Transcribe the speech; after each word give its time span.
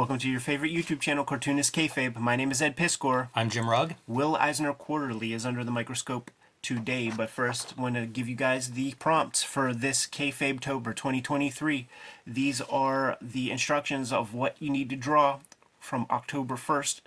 Welcome 0.00 0.18
to 0.20 0.30
your 0.30 0.40
favorite 0.40 0.72
YouTube 0.72 1.00
channel, 1.00 1.26
Cartoonist 1.26 1.74
Kayfabe. 1.74 2.16
My 2.16 2.34
name 2.34 2.50
is 2.50 2.62
Ed 2.62 2.74
Piskor. 2.74 3.28
I'm 3.34 3.50
Jim 3.50 3.68
Rugg. 3.68 3.96
Will 4.06 4.34
Eisner 4.36 4.72
Quarterly 4.72 5.34
is 5.34 5.44
under 5.44 5.62
the 5.62 5.70
microscope 5.70 6.30
today, 6.62 7.12
but 7.14 7.28
first, 7.28 7.74
I 7.76 7.82
want 7.82 7.96
to 7.96 8.06
give 8.06 8.26
you 8.26 8.34
guys 8.34 8.70
the 8.70 8.94
prompts 8.94 9.42
for 9.42 9.74
this 9.74 10.06
Kayfabe 10.06 10.58
Tober 10.60 10.94
2023. 10.94 11.86
These 12.26 12.62
are 12.62 13.18
the 13.20 13.50
instructions 13.50 14.10
of 14.10 14.32
what 14.32 14.56
you 14.58 14.70
need 14.70 14.88
to 14.88 14.96
draw 14.96 15.40
from 15.78 16.06
October 16.08 16.54
1st 16.54 17.02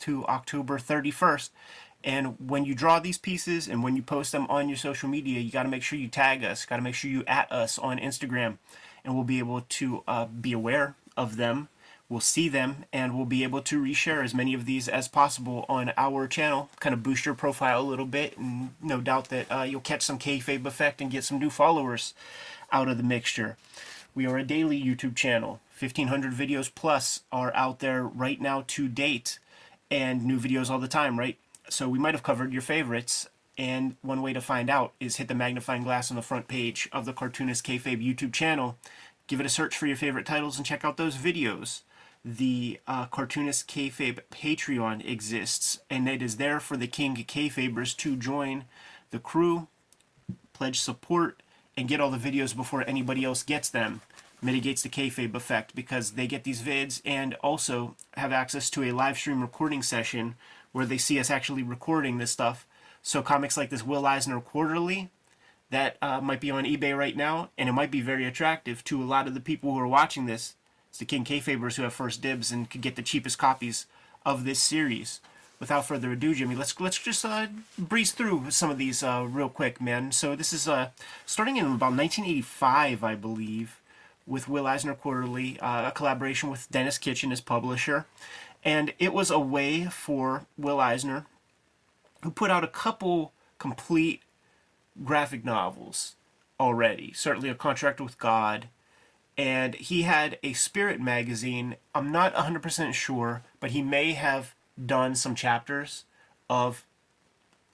to 0.00 0.26
October 0.26 0.78
31st. 0.78 1.48
And 2.04 2.36
when 2.38 2.66
you 2.66 2.74
draw 2.74 3.00
these 3.00 3.16
pieces 3.16 3.68
and 3.68 3.82
when 3.82 3.96
you 3.96 4.02
post 4.02 4.32
them 4.32 4.46
on 4.50 4.68
your 4.68 4.76
social 4.76 5.08
media, 5.08 5.40
you 5.40 5.50
got 5.50 5.62
to 5.62 5.70
make 5.70 5.82
sure 5.82 5.98
you 5.98 6.08
tag 6.08 6.44
us, 6.44 6.66
got 6.66 6.76
to 6.76 6.82
make 6.82 6.94
sure 6.94 7.10
you 7.10 7.24
at 7.26 7.50
us 7.50 7.78
on 7.78 7.98
Instagram, 7.98 8.58
and 9.02 9.14
we'll 9.14 9.24
be 9.24 9.38
able 9.38 9.62
to 9.62 10.02
uh, 10.06 10.26
be 10.26 10.52
aware 10.52 10.94
of 11.16 11.38
them. 11.38 11.68
We'll 12.08 12.20
see 12.20 12.48
them 12.48 12.84
and 12.92 13.16
we'll 13.16 13.26
be 13.26 13.44
able 13.44 13.62
to 13.62 13.82
reshare 13.82 14.22
as 14.22 14.34
many 14.34 14.52
of 14.52 14.66
these 14.66 14.88
as 14.88 15.08
possible 15.08 15.64
on 15.68 15.92
our 15.96 16.26
channel. 16.28 16.68
Kind 16.80 16.92
of 16.92 17.02
boost 17.02 17.24
your 17.24 17.34
profile 17.34 17.80
a 17.80 17.82
little 17.82 18.06
bit, 18.06 18.36
and 18.36 18.74
no 18.82 19.00
doubt 19.00 19.30
that 19.30 19.46
uh, 19.50 19.62
you'll 19.62 19.80
catch 19.80 20.02
some 20.02 20.18
kayfabe 20.18 20.66
effect 20.66 21.00
and 21.00 21.10
get 21.10 21.24
some 21.24 21.38
new 21.38 21.50
followers 21.50 22.12
out 22.70 22.88
of 22.88 22.98
the 22.98 23.02
mixture. 23.02 23.56
We 24.14 24.26
are 24.26 24.36
a 24.36 24.44
daily 24.44 24.80
YouTube 24.80 25.16
channel. 25.16 25.60
1,500 25.78 26.32
videos 26.32 26.70
plus 26.72 27.20
are 27.32 27.52
out 27.54 27.80
there 27.80 28.04
right 28.04 28.40
now 28.40 28.64
to 28.68 28.86
date, 28.86 29.38
and 29.90 30.24
new 30.24 30.38
videos 30.38 30.70
all 30.70 30.78
the 30.78 30.86
time, 30.86 31.18
right? 31.18 31.36
So 31.68 31.88
we 31.88 31.98
might 31.98 32.14
have 32.14 32.22
covered 32.22 32.52
your 32.52 32.62
favorites, 32.62 33.28
and 33.56 33.96
one 34.02 34.22
way 34.22 34.32
to 34.32 34.40
find 34.40 34.68
out 34.68 34.92
is 35.00 35.16
hit 35.16 35.28
the 35.28 35.34
magnifying 35.34 35.82
glass 35.82 36.10
on 36.10 36.16
the 36.16 36.22
front 36.22 36.48
page 36.48 36.88
of 36.92 37.06
the 37.06 37.12
Cartoonist 37.12 37.64
Kayfabe 37.64 38.04
YouTube 38.04 38.32
channel. 38.32 38.76
Give 39.26 39.40
it 39.40 39.46
a 39.46 39.50
search 39.50 39.76
for 39.76 39.86
your 39.86 39.96
favorite 39.96 40.26
titles 40.26 40.58
and 40.58 40.66
check 40.66 40.84
out 40.84 40.96
those 40.96 41.16
videos. 41.16 41.80
The 42.24 42.80
uh, 42.86 43.06
Cartoonist 43.06 43.68
Kayfabe 43.68 44.20
Patreon 44.30 45.06
exists, 45.06 45.80
and 45.90 46.08
it 46.08 46.22
is 46.22 46.36
there 46.36 46.58
for 46.58 46.76
the 46.76 46.86
King 46.86 47.16
Kayfabers 47.16 47.94
to 47.98 48.16
join 48.16 48.64
the 49.10 49.18
crew, 49.18 49.68
pledge 50.54 50.80
support, 50.80 51.42
and 51.76 51.86
get 51.86 52.00
all 52.00 52.10
the 52.10 52.16
videos 52.16 52.56
before 52.56 52.82
anybody 52.86 53.24
else 53.24 53.42
gets 53.42 53.68
them. 53.68 54.00
Mitigates 54.40 54.82
the 54.82 54.88
kayfabe 54.88 55.34
effect 55.34 55.74
because 55.74 56.12
they 56.12 56.26
get 56.26 56.44
these 56.44 56.62
vids 56.62 57.00
and 57.04 57.34
also 57.36 57.96
have 58.14 58.32
access 58.32 58.68
to 58.70 58.84
a 58.84 58.92
live 58.92 59.16
stream 59.16 59.40
recording 59.40 59.82
session 59.82 60.34
where 60.72 60.86
they 60.86 60.98
see 60.98 61.18
us 61.18 61.30
actually 61.30 61.62
recording 61.62 62.18
this 62.18 62.30
stuff. 62.30 62.66
So 63.02 63.22
comics 63.22 63.56
like 63.56 63.70
this 63.70 63.84
Will 63.84 64.06
Eisner 64.06 64.40
Quarterly, 64.40 65.10
that 65.70 65.96
uh, 66.02 66.20
might 66.20 66.40
be 66.40 66.50
on 66.50 66.64
eBay 66.64 66.96
right 66.96 67.16
now, 67.16 67.50
and 67.56 67.68
it 67.68 67.72
might 67.72 67.90
be 67.90 68.00
very 68.00 68.26
attractive 68.26 68.82
to 68.84 69.02
a 69.02 69.04
lot 69.04 69.26
of 69.26 69.34
the 69.34 69.40
people 69.40 69.72
who 69.72 69.80
are 69.80 69.88
watching 69.88 70.26
this. 70.26 70.56
It's 70.94 71.00
the 71.00 71.06
King 71.06 71.24
Kayfabers 71.24 71.74
who 71.74 71.82
have 71.82 71.92
first 71.92 72.22
dibs 72.22 72.52
and 72.52 72.70
could 72.70 72.80
get 72.80 72.94
the 72.94 73.02
cheapest 73.02 73.36
copies 73.36 73.86
of 74.24 74.44
this 74.44 74.60
series. 74.60 75.20
Without 75.58 75.86
further 75.86 76.12
ado, 76.12 76.36
Jimmy, 76.36 76.54
let's 76.54 76.78
let's 76.78 76.98
just 76.98 77.24
uh, 77.24 77.48
breeze 77.76 78.12
through 78.12 78.52
some 78.52 78.70
of 78.70 78.78
these 78.78 79.02
uh, 79.02 79.26
real 79.28 79.48
quick, 79.48 79.80
man. 79.80 80.12
So 80.12 80.36
this 80.36 80.52
is 80.52 80.68
uh, 80.68 80.90
starting 81.26 81.56
in 81.56 81.64
about 81.64 81.96
1985, 81.96 83.02
I 83.02 83.16
believe, 83.16 83.80
with 84.24 84.48
Will 84.48 84.68
Eisner 84.68 84.94
Quarterly, 84.94 85.58
uh, 85.58 85.88
a 85.88 85.90
collaboration 85.90 86.48
with 86.48 86.70
Denis 86.70 86.96
Kitchen 86.96 87.32
as 87.32 87.40
publisher, 87.40 88.06
and 88.64 88.94
it 89.00 89.12
was 89.12 89.32
a 89.32 89.40
way 89.40 89.86
for 89.86 90.46
Will 90.56 90.78
Eisner, 90.78 91.26
who 92.22 92.30
put 92.30 92.52
out 92.52 92.62
a 92.62 92.68
couple 92.68 93.32
complete 93.58 94.22
graphic 95.02 95.44
novels 95.44 96.14
already. 96.60 97.12
Certainly, 97.12 97.48
A 97.48 97.56
Contract 97.56 98.00
with 98.00 98.16
God, 98.16 98.68
and 99.36 99.74
he 99.74 100.02
had 100.02 100.38
a 100.42 100.52
Spirit 100.52 101.00
magazine. 101.00 101.76
I'm 101.94 102.12
not 102.12 102.34
100% 102.34 102.92
sure, 102.94 103.42
but 103.60 103.70
he 103.70 103.82
may 103.82 104.12
have 104.12 104.54
done 104.84 105.14
some 105.14 105.34
chapters 105.34 106.04
of, 106.48 106.84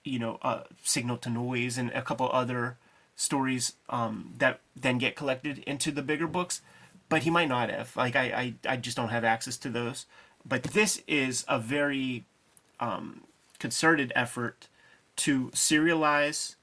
you 0.03 0.17
know, 0.17 0.39
uh, 0.41 0.63
Signal 0.83 1.17
to 1.17 1.29
Noise 1.29 1.77
and 1.77 1.91
a 1.91 2.01
couple 2.01 2.29
other 2.31 2.77
stories 3.15 3.73
um, 3.89 4.33
that 4.39 4.59
then 4.75 4.97
get 4.97 5.15
collected 5.15 5.59
into 5.59 5.91
the 5.91 6.01
bigger 6.01 6.27
books. 6.27 6.61
But 7.09 7.23
he 7.23 7.29
might 7.29 7.49
not 7.49 7.69
have. 7.69 7.95
Like 7.95 8.15
I, 8.15 8.55
I, 8.65 8.73
I 8.73 8.77
just 8.77 8.97
don't 8.97 9.09
have 9.09 9.23
access 9.23 9.57
to 9.57 9.69
those. 9.69 10.05
But 10.45 10.63
this 10.63 11.03
is 11.07 11.45
a 11.47 11.59
very 11.59 12.23
um, 12.79 13.21
concerted 13.59 14.11
effort 14.15 14.67
to 15.17 15.49
serialize 15.49 16.55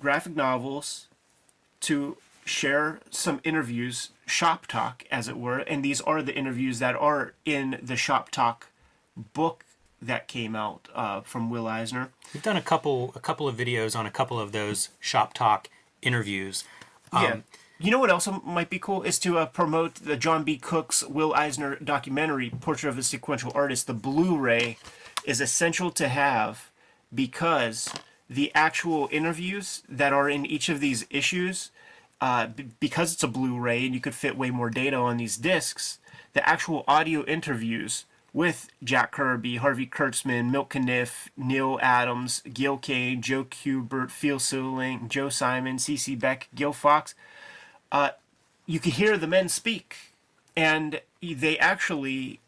graphic 0.00 0.34
novels, 0.34 1.06
to 1.80 2.16
share 2.46 3.00
some 3.10 3.40
interviews, 3.44 4.10
shop 4.24 4.66
talk, 4.66 5.04
as 5.10 5.28
it 5.28 5.36
were. 5.36 5.58
And 5.58 5.84
these 5.84 6.00
are 6.00 6.22
the 6.22 6.34
interviews 6.34 6.78
that 6.78 6.94
are 6.94 7.34
in 7.44 7.78
the 7.82 7.96
shop 7.96 8.30
talk 8.30 8.68
book 9.34 9.64
that 10.00 10.28
came 10.28 10.54
out 10.54 10.88
uh, 10.94 11.20
from 11.22 11.50
Will 11.50 11.66
Eisner. 11.66 12.10
We've 12.32 12.42
done 12.42 12.56
a 12.56 12.62
couple 12.62 13.12
a 13.14 13.20
couple 13.20 13.48
of 13.48 13.56
videos 13.56 13.98
on 13.98 14.06
a 14.06 14.10
couple 14.10 14.38
of 14.38 14.52
those 14.52 14.90
shop 15.00 15.34
talk 15.34 15.68
interviews. 16.02 16.64
Um, 17.12 17.22
yeah. 17.22 17.36
You 17.78 17.90
know 17.90 17.98
what 17.98 18.08
else 18.08 18.26
might 18.44 18.70
be 18.70 18.78
cool 18.78 19.02
is 19.02 19.18
to 19.18 19.38
uh, 19.38 19.46
promote 19.46 19.96
the 19.96 20.16
Jon 20.16 20.44
B. 20.44 20.56
Cooke's 20.56 21.02
Will 21.04 21.34
Eisner 21.34 21.76
documentary, 21.76 22.48
Portrait 22.48 22.88
of 22.88 22.96
a 22.96 23.02
Sequential 23.02 23.52
Artist. 23.54 23.86
The 23.86 23.92
Blu-ray 23.92 24.78
is 25.24 25.42
essential 25.42 25.90
to 25.90 26.08
have 26.08 26.70
because 27.14 27.92
the 28.30 28.50
actual 28.54 29.10
interviews 29.12 29.82
that 29.90 30.14
are 30.14 30.28
in 30.28 30.46
each 30.46 30.70
of 30.70 30.80
these 30.80 31.04
issues, 31.10 31.70
uh, 32.26 32.48
because 32.80 33.12
it's 33.12 33.22
a 33.22 33.28
Blu-ray 33.28 33.86
and 33.86 33.94
you 33.94 34.00
could 34.00 34.12
fit 34.12 34.36
way 34.36 34.50
more 34.50 34.68
data 34.68 34.96
on 34.96 35.16
these 35.16 35.36
discs, 35.36 36.00
the 36.32 36.46
actual 36.46 36.82
audio 36.88 37.24
interviews 37.24 38.04
with 38.32 38.68
Jack 38.82 39.12
Kirby, 39.12 39.58
Harvey 39.58 39.86
Kurtzman, 39.86 40.50
Milt 40.50 40.68
Caniff, 40.70 41.28
Neal 41.36 41.78
Adams, 41.80 42.42
Gil 42.52 42.78
Kane, 42.78 43.22
Joe 43.22 43.44
Kubert, 43.44 44.10
Phil 44.10 44.40
Seuling, 44.40 45.08
Joe 45.08 45.28
Simon, 45.28 45.78
C.C. 45.78 46.16
Beck, 46.16 46.48
Gil 46.52 46.72
Fox, 46.72 47.14
uh, 47.92 48.10
you 48.66 48.80
could 48.80 48.94
hear 48.94 49.16
the 49.16 49.28
men 49.28 49.48
speak, 49.48 49.96
and 50.56 51.02
they 51.22 51.56
actually 51.60 52.40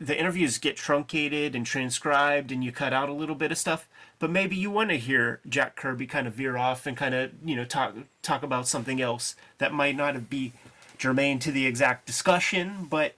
the 0.00 0.18
interviews 0.18 0.58
get 0.58 0.76
truncated 0.76 1.54
and 1.54 1.66
transcribed, 1.66 2.52
and 2.52 2.62
you 2.62 2.72
cut 2.72 2.92
out 2.92 3.08
a 3.08 3.12
little 3.12 3.34
bit 3.34 3.50
of 3.50 3.58
stuff. 3.58 3.88
But 4.18 4.30
maybe 4.30 4.56
you 4.56 4.70
want 4.70 4.90
to 4.90 4.98
hear 4.98 5.40
Jack 5.48 5.76
Kirby 5.76 6.06
kind 6.06 6.26
of 6.26 6.34
veer 6.34 6.56
off 6.56 6.86
and 6.86 6.96
kind 6.96 7.14
of 7.14 7.32
you 7.44 7.56
know 7.56 7.64
talk 7.64 7.94
talk 8.22 8.42
about 8.42 8.68
something 8.68 9.00
else 9.00 9.34
that 9.58 9.72
might 9.72 9.96
not 9.96 10.14
have 10.14 10.30
be 10.30 10.52
germane 10.98 11.38
to 11.40 11.52
the 11.52 11.66
exact 11.66 12.06
discussion, 12.06 12.86
but 12.90 13.14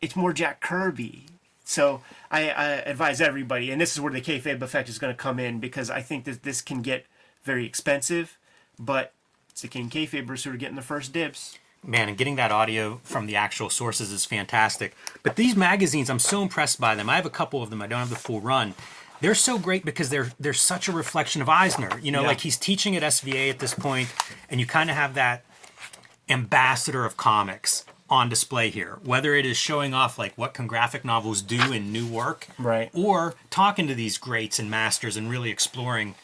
it's 0.00 0.16
more 0.16 0.32
Jack 0.32 0.60
Kirby. 0.60 1.26
So 1.64 2.00
I, 2.30 2.48
I 2.48 2.66
advise 2.86 3.20
everybody, 3.20 3.70
and 3.70 3.80
this 3.80 3.92
is 3.92 4.00
where 4.00 4.12
the 4.12 4.22
kayfabe 4.22 4.62
effect 4.62 4.88
is 4.88 4.98
going 4.98 5.12
to 5.12 5.22
come 5.22 5.38
in 5.38 5.60
because 5.60 5.90
I 5.90 6.00
think 6.00 6.24
that 6.24 6.42
this 6.42 6.62
can 6.62 6.80
get 6.80 7.04
very 7.44 7.66
expensive, 7.66 8.38
but 8.78 9.12
it's 9.50 9.60
the 9.60 9.68
King 9.68 9.90
Kayfabers 9.90 10.44
who 10.44 10.52
are 10.52 10.56
getting 10.56 10.76
the 10.76 10.82
first 10.82 11.12
dibs. 11.12 11.58
Man, 11.84 12.08
and 12.08 12.18
getting 12.18 12.36
that 12.36 12.50
audio 12.52 13.00
from 13.04 13.26
the 13.26 13.36
actual 13.36 13.70
sources 13.70 14.10
is 14.12 14.24
fantastic. 14.24 14.94
But 15.22 15.36
these 15.36 15.56
magazines, 15.56 16.10
I'm 16.10 16.18
so 16.18 16.42
impressed 16.42 16.80
by 16.80 16.94
them. 16.94 17.08
I 17.08 17.16
have 17.16 17.24
a 17.26 17.30
couple 17.30 17.62
of 17.62 17.70
them. 17.70 17.80
I 17.80 17.86
don't 17.86 18.00
have 18.00 18.10
the 18.10 18.16
full 18.16 18.40
run. 18.40 18.74
They're 19.20 19.34
so 19.34 19.58
great 19.58 19.84
because 19.84 20.10
they're 20.10 20.30
they're 20.38 20.52
such 20.52 20.88
a 20.88 20.92
reflection 20.92 21.40
of 21.42 21.48
Eisner. 21.48 21.98
You 22.00 22.12
know, 22.12 22.22
Yeah. 22.22 22.26
like 22.28 22.40
he's 22.40 22.56
teaching 22.56 22.94
at 22.96 23.02
SVA 23.02 23.48
at 23.50 23.58
this 23.58 23.74
point, 23.74 24.08
and 24.50 24.60
you 24.60 24.66
kind 24.66 24.90
of 24.90 24.96
have 24.96 25.14
that 25.14 25.44
ambassador 26.28 27.04
of 27.04 27.16
comics 27.16 27.84
on 28.10 28.28
display 28.28 28.70
here. 28.70 28.98
Whether 29.04 29.34
it 29.34 29.44
is 29.46 29.56
showing 29.56 29.92
off 29.94 30.18
like 30.18 30.36
what 30.36 30.54
can 30.54 30.66
graphic 30.66 31.04
novels 31.04 31.42
do 31.42 31.72
in 31.72 31.92
new 31.92 32.06
work, 32.06 32.48
Right. 32.58 32.90
or 32.94 33.34
talking 33.50 33.86
to 33.86 33.94
these 33.94 34.18
greats 34.18 34.58
and 34.58 34.70
masters 34.70 35.16
and 35.16 35.30
really 35.30 35.50
exploring 35.50 36.14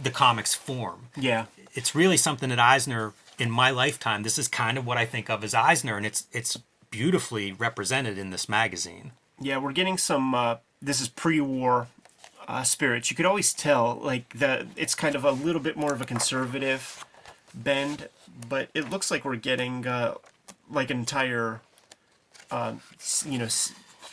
the 0.00 0.10
comics 0.10 0.54
form 0.54 1.08
Yeah. 1.16 1.46
it's 1.74 1.94
really 1.94 2.16
something 2.18 2.48
that 2.50 2.58
Eisner 2.58 3.12
in 3.38 3.50
my 3.50 3.70
lifetime 3.70 4.22
this 4.22 4.38
is 4.38 4.48
kind 4.48 4.78
of 4.78 4.86
what 4.86 4.96
I 4.96 5.04
think 5.04 5.28
of 5.28 5.44
as 5.44 5.54
Eisner 5.54 5.96
and 5.96 6.06
it's 6.06 6.26
it's 6.32 6.56
beautifully 6.90 7.52
represented 7.52 8.18
in 8.18 8.30
this 8.30 8.48
magazine. 8.48 9.12
Yeah, 9.40 9.58
we're 9.58 9.72
getting 9.72 9.98
some. 9.98 10.34
Uh, 10.34 10.56
this 10.80 11.00
is 11.00 11.08
pre-war 11.08 11.88
uh, 12.48 12.62
spirits. 12.62 13.10
You 13.10 13.16
could 13.16 13.26
always 13.26 13.52
tell, 13.52 13.98
like 14.02 14.38
the. 14.38 14.66
It's 14.76 14.94
kind 14.94 15.14
of 15.14 15.24
a 15.24 15.30
little 15.30 15.60
bit 15.60 15.76
more 15.76 15.92
of 15.92 16.00
a 16.00 16.06
conservative 16.06 17.04
bend, 17.54 18.08
but 18.48 18.68
it 18.74 18.90
looks 18.90 19.10
like 19.10 19.24
we're 19.24 19.36
getting 19.36 19.86
uh, 19.86 20.14
like 20.70 20.90
an 20.90 20.98
entire, 20.98 21.60
uh, 22.50 22.74
you 23.26 23.38
know, 23.38 23.48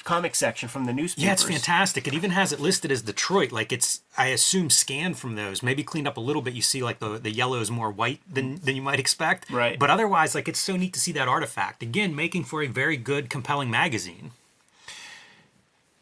comic 0.03 0.35
section 0.35 0.69
from 0.69 0.85
the 0.85 0.93
newspapers. 0.93 1.23
Yeah, 1.23 1.33
it's 1.33 1.43
fantastic. 1.43 2.07
It 2.07 2.13
even 2.13 2.31
has 2.31 2.51
it 2.51 2.59
listed 2.59 2.91
as 2.91 3.01
Detroit 3.01 3.51
like 3.51 3.71
it's 3.71 4.01
I 4.17 4.27
assume 4.27 4.69
scanned 4.69 5.17
from 5.17 5.35
those, 5.35 5.63
maybe 5.63 5.83
cleaned 5.83 6.07
up 6.07 6.17
a 6.17 6.21
little 6.21 6.41
bit. 6.41 6.53
You 6.53 6.61
see 6.61 6.83
like 6.83 6.99
the 6.99 7.17
the 7.17 7.31
yellow 7.31 7.59
is 7.59 7.71
more 7.71 7.89
white 7.91 8.21
than 8.31 8.55
than 8.57 8.75
you 8.75 8.81
might 8.81 8.99
expect. 8.99 9.49
Right. 9.49 9.79
But 9.79 9.89
otherwise 9.89 10.35
like 10.35 10.47
it's 10.47 10.59
so 10.59 10.75
neat 10.75 10.93
to 10.93 10.99
see 10.99 11.11
that 11.13 11.27
artifact. 11.27 11.81
Again, 11.83 12.15
making 12.15 12.43
for 12.45 12.61
a 12.61 12.67
very 12.67 12.97
good 12.97 13.29
compelling 13.29 13.69
magazine. 13.71 14.31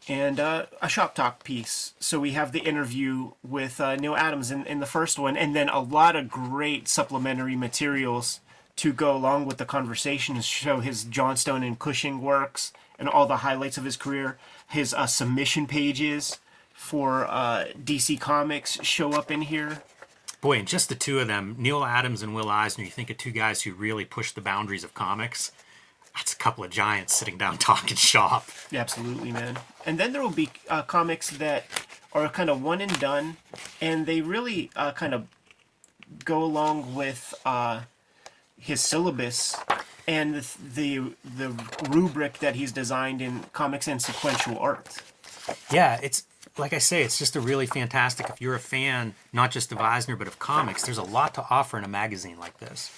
and 0.08 0.40
uh, 0.40 0.66
a 0.80 0.88
shop 0.88 1.14
talk 1.14 1.44
piece. 1.44 1.92
So 2.00 2.18
we 2.18 2.32
have 2.32 2.52
the 2.52 2.60
interview 2.60 3.32
with 3.42 3.80
uh, 3.80 3.94
Neal 3.96 4.16
Adams 4.16 4.50
in, 4.50 4.66
in 4.66 4.80
the 4.80 4.86
first 4.86 5.18
one, 5.18 5.36
and 5.36 5.54
then 5.54 5.68
a 5.68 5.80
lot 5.80 6.16
of 6.16 6.28
great 6.28 6.88
supplementary 6.88 7.54
materials 7.56 8.40
to 8.76 8.92
go 8.92 9.14
along 9.14 9.46
with 9.46 9.58
the 9.58 9.64
conversation 9.64 10.34
and 10.34 10.44
show 10.44 10.80
his 10.80 11.04
Johnstone 11.04 11.62
and 11.62 11.78
Cushing 11.78 12.20
works 12.20 12.72
and 12.98 13.08
all 13.08 13.26
the 13.26 13.38
highlights 13.38 13.78
of 13.78 13.84
his 13.84 13.96
career. 13.96 14.38
His 14.68 14.94
uh, 14.94 15.06
submission 15.06 15.66
pages 15.66 16.38
for 16.72 17.26
uh, 17.26 17.66
DC 17.82 18.20
Comics 18.20 18.82
show 18.82 19.12
up 19.12 19.30
in 19.30 19.42
here. 19.42 19.82
Boy, 20.40 20.58
and 20.58 20.66
just 20.66 20.88
the 20.88 20.96
two 20.96 21.20
of 21.20 21.28
them, 21.28 21.54
Neal 21.58 21.84
Adams 21.84 22.22
and 22.22 22.34
Will 22.34 22.48
Eisner, 22.48 22.84
you 22.84 22.90
think 22.90 23.10
of 23.10 23.16
two 23.16 23.30
guys 23.30 23.62
who 23.62 23.74
really 23.74 24.04
push 24.04 24.32
the 24.32 24.40
boundaries 24.40 24.82
of 24.82 24.92
comics. 24.92 25.52
That's 26.16 26.32
a 26.32 26.36
couple 26.36 26.64
of 26.64 26.70
giants 26.70 27.14
sitting 27.14 27.38
down 27.38 27.58
talking 27.58 27.96
shop. 27.96 28.48
Absolutely, 28.72 29.32
man. 29.32 29.58
And 29.86 29.98
then 29.98 30.12
there 30.12 30.22
will 30.22 30.30
be 30.30 30.50
uh, 30.68 30.82
comics 30.82 31.30
that 31.30 31.64
are 32.12 32.28
kind 32.28 32.50
of 32.50 32.62
one 32.62 32.80
and 32.80 32.98
done, 32.98 33.36
and 33.80 34.04
they 34.06 34.20
really 34.20 34.70
uh, 34.76 34.92
kind 34.92 35.14
of 35.14 35.26
go 36.24 36.42
along 36.42 36.94
with 36.94 37.34
uh, 37.46 37.82
his 38.58 38.80
syllabus 38.80 39.56
and 40.06 40.34
the, 40.34 40.56
the 40.74 41.14
the 41.36 41.88
rubric 41.90 42.38
that 42.38 42.56
he's 42.56 42.72
designed 42.72 43.22
in 43.22 43.44
comics 43.52 43.88
and 43.88 44.00
sequential 44.00 44.58
art. 44.58 44.98
Yeah, 45.70 45.98
it's 46.02 46.24
like 46.58 46.72
I 46.72 46.78
say, 46.78 47.02
it's 47.02 47.18
just 47.18 47.36
a 47.36 47.40
really 47.40 47.66
fantastic. 47.66 48.28
If 48.28 48.40
you're 48.40 48.54
a 48.54 48.60
fan, 48.60 49.14
not 49.32 49.50
just 49.50 49.72
of 49.72 49.78
Eisner 49.78 50.16
but 50.16 50.26
of 50.26 50.38
comics, 50.38 50.84
there's 50.84 50.98
a 50.98 51.02
lot 51.02 51.34
to 51.34 51.44
offer 51.50 51.78
in 51.78 51.84
a 51.84 51.88
magazine 51.88 52.38
like 52.38 52.58
this. 52.58 52.90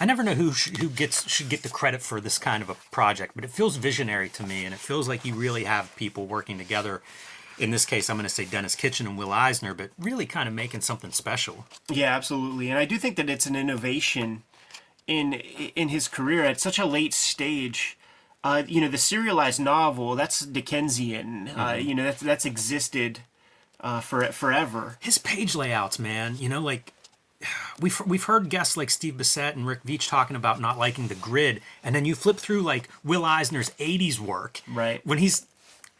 I 0.00 0.04
never 0.04 0.22
know 0.22 0.34
who 0.34 0.52
sh- 0.52 0.76
who 0.78 0.88
gets 0.88 1.28
should 1.28 1.48
get 1.48 1.62
the 1.62 1.68
credit 1.68 2.02
for 2.02 2.20
this 2.20 2.38
kind 2.38 2.62
of 2.62 2.70
a 2.70 2.76
project, 2.92 3.32
but 3.34 3.44
it 3.44 3.50
feels 3.50 3.76
visionary 3.76 4.28
to 4.30 4.44
me, 4.44 4.64
and 4.64 4.72
it 4.72 4.80
feels 4.80 5.08
like 5.08 5.24
you 5.24 5.34
really 5.34 5.64
have 5.64 5.94
people 5.96 6.26
working 6.26 6.58
together. 6.58 7.02
In 7.58 7.72
this 7.72 7.84
case, 7.84 8.08
I'm 8.08 8.16
going 8.16 8.22
to 8.22 8.28
say 8.32 8.44
Denis 8.44 8.76
Kitchen 8.76 9.08
and 9.08 9.18
Will 9.18 9.32
Eisner, 9.32 9.74
but 9.74 9.90
really 9.98 10.26
kind 10.26 10.48
of 10.48 10.54
making 10.54 10.82
something 10.82 11.10
special. 11.10 11.66
Yeah, 11.90 12.14
absolutely. 12.14 12.70
And 12.70 12.78
I 12.78 12.84
do 12.84 12.98
think 12.98 13.16
that 13.16 13.28
it's 13.28 13.46
an 13.46 13.56
innovation 13.56 14.44
in 15.08 15.32
in 15.74 15.88
his 15.88 16.06
career 16.06 16.44
at 16.44 16.60
such 16.60 16.78
a 16.78 16.86
late 16.86 17.12
stage. 17.14 17.98
Uh, 18.44 18.62
you 18.68 18.80
know, 18.80 18.88
the 18.88 18.98
serialized 18.98 19.58
novel 19.58 20.14
that's 20.14 20.40
Dickensian. 20.40 21.48
Uh, 21.48 21.76
you 21.80 21.92
know, 21.92 22.04
that's 22.04 22.20
that's 22.20 22.44
existed 22.44 23.20
uh, 23.80 24.00
for 24.00 24.24
forever. 24.26 24.96
his 25.00 25.18
page 25.18 25.56
layouts, 25.56 25.98
man. 25.98 26.36
You 26.38 26.48
know, 26.48 26.60
like 26.60 26.92
we've 27.80 28.00
we've 28.06 28.24
heard 28.24 28.48
guests 28.48 28.76
like 28.76 28.90
Steve 28.90 29.14
Bissette 29.14 29.56
and 29.56 29.66
Rick 29.66 29.82
Veitch 29.82 30.08
talking 30.08 30.36
about 30.36 30.60
not 30.60 30.78
liking 30.78 31.08
the 31.08 31.16
grid, 31.16 31.60
and 31.82 31.96
then 31.96 32.04
you 32.04 32.14
flip 32.14 32.36
through 32.36 32.60
like 32.60 32.88
Will 33.02 33.24
Eisner's 33.24 33.70
'80s 33.70 34.20
work, 34.20 34.60
Right. 34.68 35.04
When 35.04 35.18
he's 35.18 35.46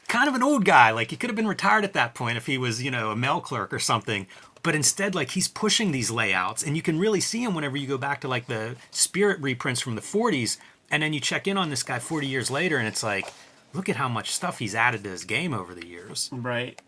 kind 0.08 0.28
of 0.28 0.34
an 0.34 0.42
old 0.42 0.64
guy, 0.64 0.90
like 0.90 1.10
he 1.10 1.16
could 1.16 1.28
have 1.28 1.36
been 1.36 1.46
retired 1.48 1.84
at 1.84 1.92
that 1.92 2.14
point 2.14 2.36
if 2.36 2.46
he 2.46 2.56
was, 2.56 2.82
you 2.82 2.90
know, 2.90 3.10
a 3.10 3.16
mail 3.16 3.40
clerk 3.40 3.72
or 3.72 3.78
something. 3.78 4.26
But 4.62 4.74
instead, 4.74 5.14
like 5.14 5.30
he's 5.30 5.48
pushing 5.48 5.92
these 5.92 6.10
layouts, 6.10 6.62
and 6.62 6.76
you 6.76 6.82
can 6.82 6.98
really 6.98 7.20
see 7.20 7.42
him 7.42 7.54
whenever 7.54 7.76
you 7.76 7.86
go 7.86 7.98
back 7.98 8.20
to 8.22 8.28
like 8.28 8.46
the 8.46 8.76
Spirit 8.90 9.40
reprints 9.40 9.80
from 9.80 9.94
the 9.94 10.00
'40s, 10.00 10.58
and 10.90 11.02
then 11.02 11.12
you 11.12 11.20
check 11.20 11.46
in 11.46 11.56
on 11.56 11.70
this 11.70 11.82
guy 11.82 11.98
40 11.98 12.26
years 12.26 12.50
later, 12.50 12.76
and 12.78 12.88
it's 12.88 13.02
like, 13.02 13.26
look 13.72 13.88
at 13.88 13.96
how 13.96 14.08
much 14.08 14.30
stuff 14.30 14.58
he's 14.58 14.74
added 14.74 15.04
to 15.04 15.10
his 15.10 15.24
game 15.24 15.52
over 15.54 15.74
the 15.74 15.86
years. 15.86 16.28
Right. 16.32 16.80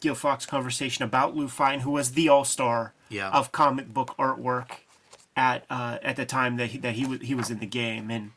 Gil 0.00 0.14
Fox 0.14 0.44
conversation 0.44 1.02
about 1.04 1.34
Lou 1.34 1.48
Fine, 1.48 1.80
who 1.80 1.92
was 1.92 2.12
the 2.12 2.28
all 2.28 2.44
star 2.44 2.92
Yeah. 3.08 3.30
of 3.30 3.52
comic 3.52 3.92
book 3.94 4.14
artwork 4.18 4.70
at 5.36 5.64
uh, 5.70 5.98
at 6.02 6.16
the 6.16 6.26
time 6.26 6.56
that 6.58 6.70
he, 6.70 6.78
that 6.78 6.94
he 6.94 7.06
was 7.06 7.20
he 7.22 7.34
was 7.34 7.50
in 7.50 7.58
the 7.58 7.66
game, 7.66 8.10
and 8.10 8.32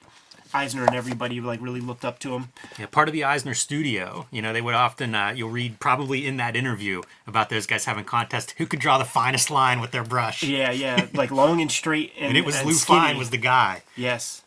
Eisner 0.54 0.86
and 0.86 0.96
everybody 0.96 1.42
like 1.42 1.62
really 1.62 1.82
looked 1.82 2.06
up 2.06 2.20
to 2.20 2.34
him. 2.36 2.50
Yeah, 2.78 2.88
part 2.88 3.08
of 3.08 3.14
the 3.14 3.24
Eisner 3.24 3.54
studio. 3.54 4.28
You 4.32 4.42
know, 4.42 4.54
they 4.54 4.62
would 4.62 4.76
often 4.76 5.16
uh, 5.16 5.34
you'll 5.36 5.50
read 5.50 5.80
probably 5.80 6.26
in 6.26 6.38
that 6.38 6.56
interview 6.56 7.02
about 7.26 7.50
those 7.50 7.66
guys 7.66 7.86
having 7.86 8.06
contests 8.06 8.54
who 8.58 8.66
could 8.66 8.80
draw 8.80 8.98
the 8.98 9.06
finest 9.06 9.50
line 9.50 9.80
with 9.82 9.92
their 9.92 10.04
brush. 10.04 10.44
Yeah, 10.44 10.72
yeah, 10.72 11.08
like 11.14 11.32
long 11.32 11.62
and 11.62 11.72
straight, 11.72 12.14
and, 12.18 12.30
and 12.30 12.38
it 12.38 12.46
was 12.46 12.58
and 12.58 12.68
Lou 12.68 12.74
skinny. 12.74 13.00
Fine 13.00 13.18
was 13.18 13.30
the 13.30 13.38
guy. 13.38 13.84
yes. 13.96 14.44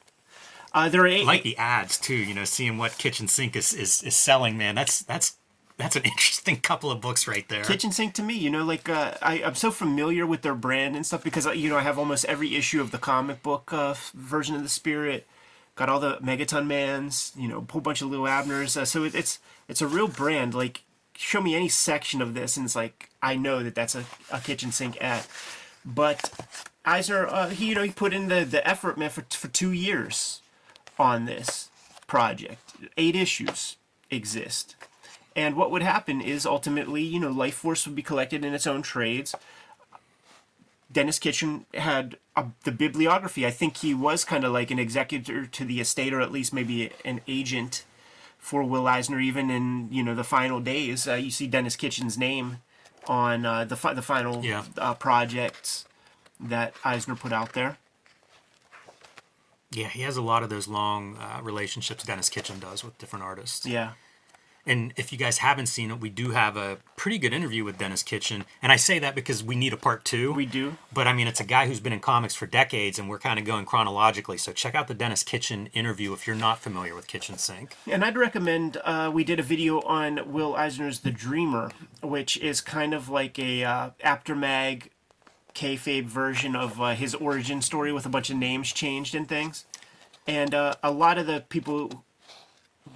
Uh, 0.72 0.88
there 0.88 1.00
are 1.02 1.06
eight, 1.06 1.22
I 1.22 1.24
like 1.24 1.42
the 1.42 1.56
ads 1.56 1.98
too. 1.98 2.14
You 2.14 2.32
know, 2.32 2.44
seeing 2.44 2.78
what 2.78 2.96
Kitchen 2.96 3.26
Sink 3.26 3.56
is, 3.56 3.72
is 3.72 4.02
is 4.04 4.14
selling, 4.14 4.56
man. 4.56 4.76
That's 4.76 5.00
that's 5.02 5.36
that's 5.80 5.96
an 5.96 6.02
interesting 6.04 6.60
couple 6.60 6.90
of 6.90 7.00
books 7.00 7.26
right 7.26 7.48
there. 7.48 7.64
Kitchen 7.64 7.90
Sink 7.90 8.14
to 8.14 8.22
me, 8.22 8.34
you 8.34 8.50
know, 8.50 8.64
like 8.64 8.88
uh, 8.88 9.14
I, 9.20 9.42
I'm 9.42 9.56
so 9.56 9.70
familiar 9.70 10.26
with 10.26 10.42
their 10.42 10.54
brand 10.54 10.94
and 10.94 11.04
stuff 11.04 11.24
because 11.24 11.46
uh, 11.46 11.52
you 11.52 11.68
know 11.68 11.76
I 11.76 11.80
have 11.80 11.98
almost 11.98 12.24
every 12.26 12.54
issue 12.54 12.80
of 12.80 12.92
the 12.92 12.98
comic 12.98 13.42
book 13.42 13.72
uh, 13.72 13.94
version 14.14 14.54
of 14.54 14.62
the 14.62 14.68
Spirit. 14.68 15.26
Got 15.80 15.88
all 15.88 15.98
the 15.98 16.18
Megaton 16.18 16.66
Mans, 16.66 17.32
you 17.34 17.48
know, 17.48 17.64
a 17.66 17.72
whole 17.72 17.80
bunch 17.80 18.02
of 18.02 18.10
Li'l 18.10 18.28
Abners. 18.28 18.76
Uh, 18.76 18.84
so 18.84 19.02
it, 19.04 19.14
it's 19.14 19.38
it's 19.66 19.80
a 19.80 19.86
real 19.86 20.08
brand. 20.08 20.52
Like, 20.52 20.82
show 21.16 21.40
me 21.40 21.54
any 21.54 21.70
section 21.70 22.20
of 22.20 22.34
this, 22.34 22.58
and 22.58 22.66
it's 22.66 22.76
like 22.76 23.08
I 23.22 23.34
know 23.36 23.62
that 23.62 23.74
that's 23.74 23.94
a, 23.94 24.04
a 24.30 24.40
Kitchen 24.40 24.72
Sink 24.72 24.98
ad. 25.00 25.24
But 25.82 26.30
Eisner, 26.84 27.26
uh, 27.26 27.48
he 27.48 27.70
you 27.70 27.74
know 27.74 27.82
he 27.82 27.92
put 27.92 28.12
in 28.12 28.28
the 28.28 28.44
the 28.44 28.68
effort, 28.68 28.98
man, 28.98 29.08
for 29.08 29.24
for 29.30 29.48
two 29.48 29.72
years 29.72 30.42
on 30.98 31.24
this 31.24 31.70
project. 32.06 32.60
Eight 32.98 33.16
issues 33.16 33.76
exist. 34.10 34.76
And 35.34 35.56
what 35.56 35.70
would 35.70 35.80
happen 35.80 36.20
is 36.20 36.44
ultimately, 36.44 37.00
you 37.00 37.20
know, 37.20 37.30
Life 37.30 37.54
Force 37.54 37.86
would 37.86 37.96
be 37.96 38.02
collected 38.02 38.44
in 38.44 38.52
its 38.52 38.66
own 38.66 38.82
trades. 38.82 39.34
Denis 40.92 41.18
Kitchen 41.18 41.66
had 41.74 42.16
a, 42.36 42.46
the 42.64 42.72
bibliography. 42.72 43.46
I 43.46 43.50
think 43.50 43.78
he 43.78 43.94
was 43.94 44.24
kind 44.24 44.44
of 44.44 44.52
like 44.52 44.70
an 44.70 44.78
executor 44.78 45.46
to 45.46 45.64
the 45.64 45.80
estate, 45.80 46.12
or 46.12 46.20
at 46.20 46.32
least 46.32 46.52
maybe 46.52 46.90
an 47.04 47.20
agent 47.28 47.84
for 48.38 48.64
Will 48.64 48.86
Eisner. 48.88 49.20
Even 49.20 49.50
in 49.50 49.88
you 49.92 50.02
know 50.02 50.14
the 50.14 50.24
final 50.24 50.60
days, 50.60 51.06
uh, 51.06 51.14
you 51.14 51.30
see 51.30 51.46
Denis 51.46 51.76
Kitchen's 51.76 52.18
name 52.18 52.58
on 53.06 53.46
uh, 53.46 53.64
the 53.64 53.76
fi- 53.76 53.94
the 53.94 54.02
final 54.02 54.44
Yeah. 54.44 54.64
uh, 54.78 54.94
projects 54.94 55.84
that 56.40 56.74
Eisner 56.84 57.14
put 57.16 57.32
out 57.32 57.52
there. 57.52 57.78
Yeah, 59.72 59.88
he 59.88 60.02
has 60.02 60.16
a 60.16 60.22
lot 60.22 60.42
of 60.42 60.50
those 60.50 60.66
long 60.66 61.16
uh, 61.16 61.40
relationships 61.42 62.02
Denis 62.02 62.28
Kitchen 62.28 62.58
does 62.58 62.82
with 62.82 62.98
different 62.98 63.24
artists. 63.24 63.64
Yeah, 63.64 63.92
And 64.66 64.92
if 64.96 65.12
you 65.12 65.18
guys 65.18 65.38
haven't 65.38 65.66
seen 65.66 65.90
it, 65.90 66.00
we 66.00 66.10
do 66.10 66.30
have 66.30 66.56
a 66.56 66.78
pretty 66.96 67.18
good 67.18 67.32
interview 67.32 67.64
with 67.64 67.78
Denis 67.78 68.02
Kitchen. 68.02 68.44
And 68.62 68.70
I 68.70 68.76
say 68.76 68.98
that 68.98 69.14
because 69.14 69.42
we 69.42 69.56
need 69.56 69.72
a 69.72 69.76
part 69.76 70.04
two. 70.04 70.32
we 70.32 70.46
do. 70.46 70.76
But 70.92 71.06
I 71.06 71.12
mean, 71.12 71.26
it's 71.26 71.40
a 71.40 71.44
guy 71.44 71.66
who's 71.66 71.80
been 71.80 71.92
in 71.92 72.00
comics 72.00 72.34
for 72.34 72.46
decades, 72.46 72.98
and 72.98 73.08
we're 73.08 73.18
kind 73.18 73.38
of 73.38 73.44
going 73.44 73.64
chronologically. 73.64 74.36
So 74.36 74.52
check 74.52 74.74
out 74.74 74.88
the 74.88 74.94
Denis 74.94 75.22
Kitchen 75.22 75.68
interview 75.68 76.12
if 76.12 76.26
you're 76.26 76.36
not 76.36 76.58
familiar 76.58 76.94
with 76.94 77.06
Kitchen 77.06 77.38
Sink. 77.38 77.74
And 77.86 78.04
I'd 78.04 78.18
recommend 78.18 78.76
uh, 78.84 79.10
we 79.12 79.24
did 79.24 79.40
a 79.40 79.42
video 79.42 79.80
on 79.82 80.32
Will 80.32 80.54
Eisner's 80.54 81.00
The 81.00 81.10
Dreamer, 81.10 81.70
which 82.02 82.36
is 82.36 82.60
kind 82.60 82.92
of 82.92 83.08
like 83.08 83.38
a 83.38 83.64
uh, 83.64 83.90
Aftermag 84.04 84.90
kayfabe 85.54 86.04
version 86.04 86.54
of 86.54 86.80
uh, 86.80 86.94
his 86.94 87.14
origin 87.14 87.60
story 87.62 87.92
with 87.92 88.06
a 88.06 88.08
bunch 88.08 88.30
of 88.30 88.36
names 88.36 88.72
changed 88.72 89.14
and 89.14 89.28
things. 89.28 89.64
And 90.26 90.54
uh, 90.54 90.74
a 90.82 90.90
lot 90.90 91.18
of 91.18 91.26
the 91.26 91.44
people 91.48 92.04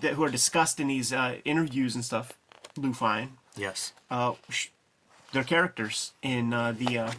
that 0.04 0.14
who 0.14 0.22
are 0.24 0.30
discussed 0.30 0.78
in 0.78 0.86
these 0.88 1.12
uh, 1.12 1.36
interviews 1.44 1.94
and 1.94 2.04
stuff, 2.04 2.34
Lou 2.76 2.92
Fine, 2.94 3.32
Yes. 3.56 3.92
uh, 4.10 4.34
sh- 4.48 4.68
they're 5.32 5.44
characters 5.44 6.12
in 6.22 6.52
uh, 6.52 6.72
the. 6.72 6.98
Uh, 6.98 7.12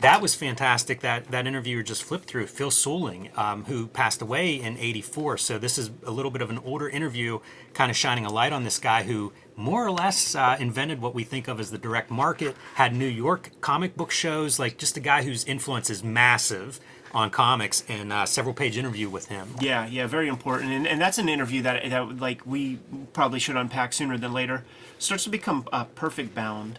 That 0.00 0.20
was 0.20 0.34
fantastic. 0.34 1.00
That 1.00 1.30
that 1.30 1.46
interviewer 1.46 1.82
just 1.82 2.02
flipped 2.02 2.26
through 2.26 2.46
Phil 2.46 2.70
Seuling, 2.70 3.30
um, 3.36 3.64
who 3.64 3.86
passed 3.86 4.20
away 4.22 4.54
in 4.60 4.76
'84. 4.78 5.38
So 5.38 5.58
this 5.58 5.78
is 5.78 5.90
a 6.04 6.10
little 6.10 6.30
bit 6.30 6.42
of 6.42 6.50
an 6.50 6.58
older 6.58 6.88
interview, 6.88 7.38
kind 7.74 7.90
of 7.90 7.96
shining 7.96 8.24
a 8.26 8.32
light 8.32 8.52
on 8.52 8.64
this 8.64 8.78
guy 8.78 9.02
who 9.04 9.32
more 9.56 9.86
or 9.86 9.90
less 9.92 10.34
uh, 10.34 10.56
invented 10.58 11.00
what 11.00 11.14
we 11.14 11.22
think 11.24 11.46
of 11.48 11.60
as 11.60 11.70
the 11.70 11.78
direct 11.78 12.10
market. 12.10 12.56
Had 12.74 12.94
New 12.94 13.06
York 13.06 13.50
comic 13.60 13.96
book 13.96 14.10
shows, 14.10 14.58
like 14.58 14.78
just 14.78 14.96
a 14.96 15.00
guy 15.00 15.22
whose 15.22 15.44
influence 15.44 15.88
is 15.90 16.02
massive 16.02 16.80
on 17.14 17.30
comics. 17.30 17.84
And 17.88 18.12
uh, 18.12 18.26
several 18.26 18.54
page 18.54 18.76
interview 18.76 19.08
with 19.08 19.28
him. 19.28 19.54
Yeah, 19.60 19.86
yeah, 19.86 20.06
very 20.06 20.28
important, 20.28 20.72
and, 20.72 20.86
and 20.86 21.00
that's 21.00 21.18
an 21.18 21.28
interview 21.28 21.62
that 21.62 21.88
that 21.88 22.18
like 22.18 22.44
we 22.44 22.78
probably 23.12 23.38
should 23.38 23.56
unpack 23.56 23.92
sooner 23.92 24.18
than 24.18 24.32
later. 24.32 24.64
Starts 24.98 25.24
to 25.24 25.30
become 25.30 25.66
uh, 25.72 25.84
perfect 25.84 26.34
bound, 26.34 26.78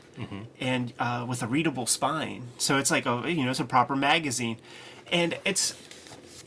and 0.59 0.93
uh, 0.99 1.25
with 1.27 1.43
a 1.43 1.47
readable 1.47 1.85
spine. 1.85 2.47
So 2.57 2.77
it's 2.77 2.91
like 2.91 3.05
a 3.05 3.23
you 3.27 3.43
know 3.43 3.51
it's 3.51 3.59
a 3.59 3.65
proper 3.65 3.95
magazine, 3.95 4.57
and 5.11 5.37
it's 5.45 5.75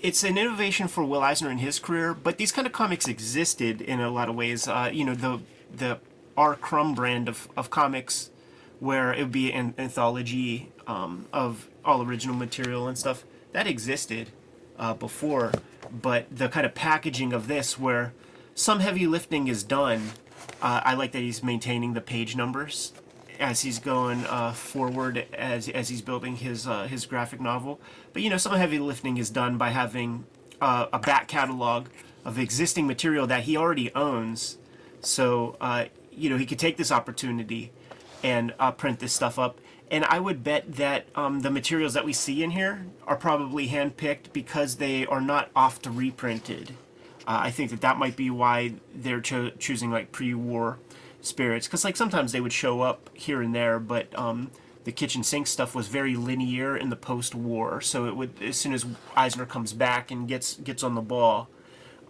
it's 0.00 0.22
an 0.22 0.38
innovation 0.38 0.88
for 0.88 1.04
Will 1.04 1.22
Eisner 1.22 1.50
in 1.50 1.58
his 1.58 1.78
career. 1.78 2.14
But 2.14 2.38
these 2.38 2.52
kind 2.52 2.66
of 2.66 2.72
comics 2.72 3.08
existed 3.08 3.80
in 3.80 4.00
a 4.00 4.10
lot 4.10 4.28
of 4.28 4.34
ways. 4.34 4.68
Uh, 4.68 4.90
you 4.92 5.04
know 5.04 5.14
the 5.14 5.40
the 5.74 5.98
R. 6.36 6.54
Crumb 6.54 6.94
brand 6.94 7.28
of, 7.28 7.48
of 7.56 7.68
comics, 7.68 8.30
where 8.78 9.12
it 9.12 9.18
would 9.18 9.32
be 9.32 9.52
an 9.52 9.74
anthology 9.76 10.70
um, 10.86 11.26
of 11.32 11.68
all 11.84 12.02
original 12.02 12.34
material 12.34 12.86
and 12.86 12.96
stuff 12.96 13.24
that 13.58 13.66
existed 13.66 14.30
uh, 14.78 14.94
before, 14.94 15.50
but 15.90 16.26
the 16.30 16.48
kind 16.48 16.64
of 16.64 16.76
packaging 16.76 17.32
of 17.32 17.48
this, 17.48 17.76
where 17.76 18.12
some 18.54 18.78
heavy 18.78 19.04
lifting 19.04 19.48
is 19.48 19.64
done, 19.64 20.12
uh, 20.62 20.80
I 20.84 20.94
like 20.94 21.10
that 21.10 21.22
he's 21.22 21.42
maintaining 21.42 21.92
the 21.92 22.00
page 22.00 22.36
numbers 22.36 22.92
as 23.40 23.62
he's 23.62 23.80
going 23.80 24.24
uh, 24.26 24.52
forward 24.52 25.26
as 25.34 25.68
as 25.68 25.88
he's 25.88 26.02
building 26.02 26.36
his 26.36 26.68
uh, 26.68 26.84
his 26.84 27.04
graphic 27.04 27.40
novel. 27.40 27.80
But 28.12 28.22
you 28.22 28.30
know, 28.30 28.36
some 28.36 28.54
heavy 28.54 28.78
lifting 28.78 29.16
is 29.16 29.28
done 29.28 29.58
by 29.58 29.70
having 29.70 30.24
uh, 30.60 30.86
a 30.92 31.00
back 31.00 31.26
catalog 31.26 31.88
of 32.24 32.38
existing 32.38 32.86
material 32.86 33.26
that 33.26 33.42
he 33.42 33.56
already 33.56 33.92
owns. 33.92 34.58
So 35.00 35.56
uh, 35.60 35.86
you 36.12 36.30
know, 36.30 36.36
he 36.36 36.46
could 36.46 36.60
take 36.60 36.76
this 36.76 36.92
opportunity 36.92 37.72
and 38.22 38.54
print 38.76 39.00
this 39.00 39.12
stuff 39.12 39.36
up. 39.36 39.58
And 39.90 40.04
I 40.04 40.20
would 40.20 40.44
bet 40.44 40.74
that 40.76 41.06
um, 41.14 41.40
the 41.40 41.50
materials 41.50 41.94
that 41.94 42.04
we 42.04 42.12
see 42.12 42.42
in 42.42 42.50
here 42.50 42.86
are 43.06 43.16
probably 43.16 43.68
handpicked 43.68 44.32
because 44.32 44.76
they 44.76 45.06
are 45.06 45.20
not 45.20 45.50
oft 45.56 45.86
reprinted. 45.86 46.72
Uh, 47.26 47.40
I 47.44 47.50
think 47.50 47.70
that 47.70 47.80
that 47.80 47.98
might 47.98 48.16
be 48.16 48.30
why 48.30 48.74
they're 48.94 49.20
cho- 49.20 49.50
choosing 49.50 49.90
like 49.90 50.12
pre-war 50.12 50.78
spirits 51.20 51.66
because 51.66 51.84
like 51.84 51.96
sometimes 51.96 52.32
they 52.32 52.40
would 52.40 52.52
show 52.52 52.82
up 52.82 53.10
here 53.14 53.42
and 53.42 53.54
there, 53.54 53.78
but 53.78 54.16
um, 54.18 54.50
the 54.84 54.92
kitchen 54.92 55.22
sink 55.22 55.46
stuff 55.46 55.74
was 55.74 55.88
very 55.88 56.16
linear 56.16 56.76
in 56.76 56.90
the 56.90 56.96
post-war. 56.96 57.80
So 57.80 58.06
it 58.06 58.16
would 58.16 58.42
as 58.42 58.56
soon 58.56 58.72
as 58.72 58.86
Eisner 59.16 59.46
comes 59.46 59.72
back 59.72 60.10
and 60.10 60.28
gets 60.28 60.54
gets 60.56 60.82
on 60.82 60.94
the 60.94 61.02
ball, 61.02 61.48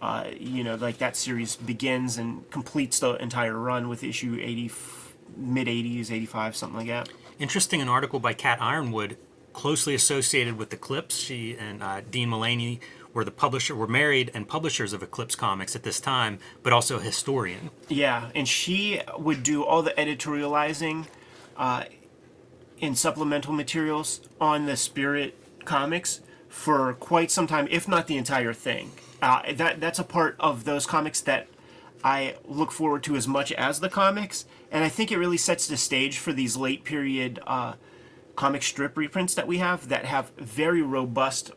uh, 0.01 0.25
you 0.37 0.63
know, 0.63 0.75
like 0.75 0.97
that 0.99 1.15
series 1.15 1.55
begins 1.55 2.17
and 2.17 2.49
completes 2.51 2.99
the 2.99 3.15
entire 3.15 3.57
run 3.57 3.89
with 3.89 4.03
issue 4.03 4.37
80, 4.41 4.71
mid 5.35 5.67
80s, 5.67 6.11
85, 6.11 6.55
something 6.55 6.77
like 6.77 6.87
that. 6.87 7.09
Interesting, 7.39 7.81
an 7.81 7.87
article 7.87 8.19
by 8.19 8.33
Cat 8.33 8.59
Yronwode, 8.59 9.15
closely 9.53 9.95
associated 9.95 10.57
with 10.57 10.73
Eclipse. 10.73 11.17
She 11.17 11.55
and 11.57 11.81
uh, 11.81 12.01
Dean 12.01 12.27
Mullaney 12.27 12.81
were 13.13 13.23
the 13.23 13.31
publisher, 13.31 13.73
were 13.73 13.87
married 13.87 14.29
and 14.33 14.45
publishers 14.45 14.91
of 14.91 15.01
Eclipse 15.01 15.35
Comics 15.35 15.73
at 15.73 15.83
this 15.83 16.01
time, 16.01 16.39
but 16.63 16.73
also 16.73 16.97
a 16.97 17.01
historian. 17.01 17.69
Yeah, 17.87 18.29
and 18.35 18.45
she 18.45 19.01
would 19.17 19.41
do 19.41 19.63
all 19.63 19.81
the 19.81 19.91
editorializing 19.91 21.07
uh, 21.55 21.85
in 22.79 22.93
supplemental 22.93 23.53
materials 23.53 24.19
on 24.41 24.65
the 24.65 24.75
Spirit 24.75 25.33
comics 25.63 26.19
for 26.49 26.93
quite 26.95 27.31
some 27.31 27.47
time, 27.47 27.69
if 27.71 27.87
not 27.87 28.07
the 28.07 28.17
entire 28.17 28.53
thing. 28.53 28.91
Uh, 29.21 29.53
that 29.53 29.79
that's 29.79 29.99
a 29.99 30.03
part 30.03 30.35
of 30.41 30.65
those 30.65 30.85
comics 30.85 31.21
that 31.21 31.47
I 32.03 32.35
look 32.45 32.71
forward 32.71 33.03
to 33.03 33.15
as 33.15 33.29
much 33.29 33.53
as 33.53 33.79
the 33.79 33.89
comics, 33.89 34.45
and 34.71 34.83
I 34.83 34.89
think 34.89 35.11
it 35.11 35.17
really 35.17 35.37
sets 35.37 35.67
the 35.67 35.77
stage 35.77 36.17
for 36.17 36.33
these 36.33 36.55
late 36.55 36.83
period 36.83 37.39
uh, 37.47 37.73
comic 38.35 38.63
strip 38.63 38.95
reprints 38.97 39.33
that 39.33 39.47
we 39.47 39.57
have 39.57 39.89
that 39.89 40.05
have 40.05 40.31
very 40.37 40.81
robust 40.81 41.51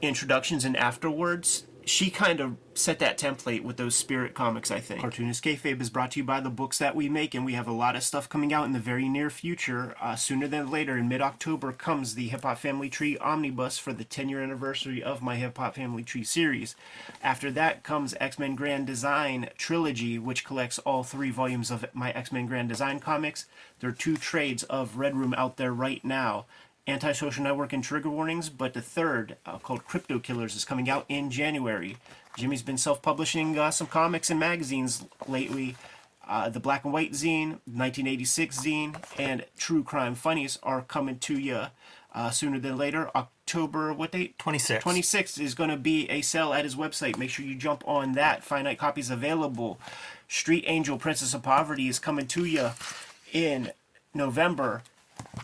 introductions 0.00 0.64
and 0.64 0.76
afterwards. 0.76 1.66
She 1.84 2.10
kind 2.10 2.40
of 2.40 2.56
set 2.74 2.98
that 3.00 3.18
template 3.18 3.62
with 3.62 3.76
those 3.76 3.94
spirit 3.94 4.34
comics, 4.34 4.70
I 4.70 4.80
think. 4.80 5.00
Cartoonist 5.00 5.44
Kayfabe 5.44 5.80
is 5.80 5.90
brought 5.90 6.12
to 6.12 6.20
you 6.20 6.24
by 6.24 6.40
the 6.40 6.50
books 6.50 6.78
that 6.78 6.94
we 6.94 7.08
make, 7.08 7.34
and 7.34 7.44
we 7.44 7.54
have 7.54 7.66
a 7.66 7.72
lot 7.72 7.96
of 7.96 8.02
stuff 8.02 8.28
coming 8.28 8.52
out 8.52 8.66
in 8.66 8.72
the 8.72 8.78
very 8.78 9.08
near 9.08 9.30
future. 9.30 9.94
Uh, 10.00 10.14
sooner 10.16 10.46
than 10.48 10.70
later, 10.70 10.96
in 10.96 11.08
mid 11.08 11.20
October, 11.20 11.72
comes 11.72 12.14
the 12.14 12.28
Hip 12.28 12.42
Hop 12.42 12.58
Family 12.58 12.88
Tree 12.88 13.18
Omnibus 13.18 13.78
for 13.78 13.92
the 13.92 14.04
10 14.04 14.28
year 14.28 14.42
anniversary 14.42 15.02
of 15.02 15.22
my 15.22 15.36
Hip 15.36 15.58
Hop 15.58 15.74
Family 15.74 16.02
Tree 16.02 16.24
series. 16.24 16.76
After 17.22 17.50
that 17.50 17.82
comes 17.82 18.14
X 18.20 18.38
Men 18.38 18.54
Grand 18.54 18.86
Design 18.86 19.50
Trilogy, 19.56 20.18
which 20.18 20.44
collects 20.44 20.78
all 20.80 21.02
three 21.02 21.30
volumes 21.30 21.70
of 21.70 21.84
my 21.92 22.10
X 22.12 22.32
Men 22.32 22.46
Grand 22.46 22.68
Design 22.68 23.00
comics. 23.00 23.46
There 23.80 23.90
are 23.90 23.94
two 23.94 24.16
trades 24.16 24.62
of 24.64 24.96
Red 24.96 25.16
Room 25.16 25.34
out 25.34 25.56
there 25.56 25.72
right 25.72 26.04
now. 26.04 26.46
Antisocial 26.88 27.44
Network 27.44 27.72
and 27.72 27.84
Trigger 27.84 28.10
Warnings, 28.10 28.48
but 28.48 28.74
the 28.74 28.80
third, 28.80 29.36
uh, 29.46 29.58
called 29.58 29.86
Crypto 29.86 30.18
Killers, 30.18 30.56
is 30.56 30.64
coming 30.64 30.90
out 30.90 31.04
in 31.08 31.30
January. 31.30 31.96
Jimmy's 32.36 32.62
been 32.62 32.78
self 32.78 33.00
publishing 33.02 33.56
uh, 33.56 33.70
some 33.70 33.86
comics 33.86 34.30
and 34.30 34.40
magazines 34.40 35.04
lately. 35.28 35.76
Uh, 36.26 36.48
the 36.48 36.60
Black 36.60 36.84
and 36.84 36.92
White 36.92 37.12
Zine, 37.12 37.60
1986 37.66 38.58
Zine, 38.58 38.96
and 39.18 39.44
True 39.56 39.84
Crime 39.84 40.14
Funnies 40.14 40.58
are 40.62 40.82
coming 40.82 41.18
to 41.20 41.38
you 41.38 41.66
uh, 42.14 42.30
sooner 42.30 42.58
than 42.58 42.76
later. 42.76 43.10
October, 43.14 43.92
what 43.92 44.12
date? 44.12 44.38
26. 44.38 44.84
26th 44.84 45.40
is 45.40 45.54
going 45.54 45.70
to 45.70 45.76
be 45.76 46.08
a 46.10 46.20
sale 46.20 46.52
at 46.52 46.64
his 46.64 46.74
website. 46.74 47.16
Make 47.16 47.30
sure 47.30 47.44
you 47.44 47.54
jump 47.54 47.86
on 47.86 48.12
that. 48.12 48.42
Finite 48.42 48.78
copies 48.78 49.10
available. 49.10 49.78
Street 50.28 50.64
Angel, 50.66 50.96
Princess 50.98 51.34
of 51.34 51.42
Poverty 51.42 51.88
is 51.88 51.98
coming 51.98 52.26
to 52.28 52.44
you 52.44 52.70
in 53.32 53.72
November. 54.14 54.82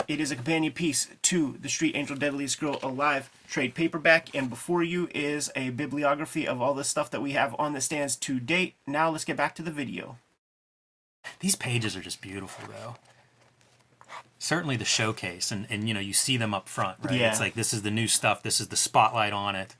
It 0.06 0.20
is 0.20 0.30
a 0.30 0.36
companion 0.36 0.72
piece 0.72 1.08
to 1.22 1.56
the 1.60 1.68
Street 1.68 1.96
Angel 1.96 2.16
Deadliest 2.16 2.60
Girl 2.60 2.78
Alive 2.82 3.30
trade 3.48 3.74
paperback. 3.74 4.34
And 4.34 4.50
before 4.50 4.82
you 4.82 5.08
is 5.14 5.50
a 5.56 5.70
bibliography 5.70 6.46
of 6.46 6.60
all 6.60 6.74
the 6.74 6.84
stuff 6.84 7.10
that 7.10 7.22
we 7.22 7.32
have 7.32 7.54
on 7.58 7.72
the 7.72 7.80
stands 7.80 8.16
to 8.16 8.38
date. 8.38 8.74
Now 8.86 9.10
let's 9.10 9.24
get 9.24 9.36
back 9.36 9.54
to 9.56 9.62
the 9.62 9.70
video. 9.70 10.18
These 11.40 11.56
pages 11.56 11.96
are 11.96 12.00
just 12.00 12.20
beautiful, 12.20 12.68
though. 12.68 12.96
Certainly 14.38 14.76
the 14.76 14.84
showcase, 14.84 15.50
and, 15.50 15.66
and 15.68 15.88
you 15.88 15.94
know, 15.94 16.00
you 16.00 16.12
see 16.12 16.36
them 16.36 16.54
up 16.54 16.68
front, 16.68 16.98
right? 17.02 17.20
Yeah. 17.20 17.30
It's 17.30 17.40
like 17.40 17.54
this 17.54 17.74
is 17.74 17.82
the 17.82 17.90
new 17.90 18.06
stuff, 18.06 18.42
this 18.42 18.60
is 18.60 18.68
the 18.68 18.76
spotlight 18.76 19.32
on 19.32 19.56
it, 19.56 19.74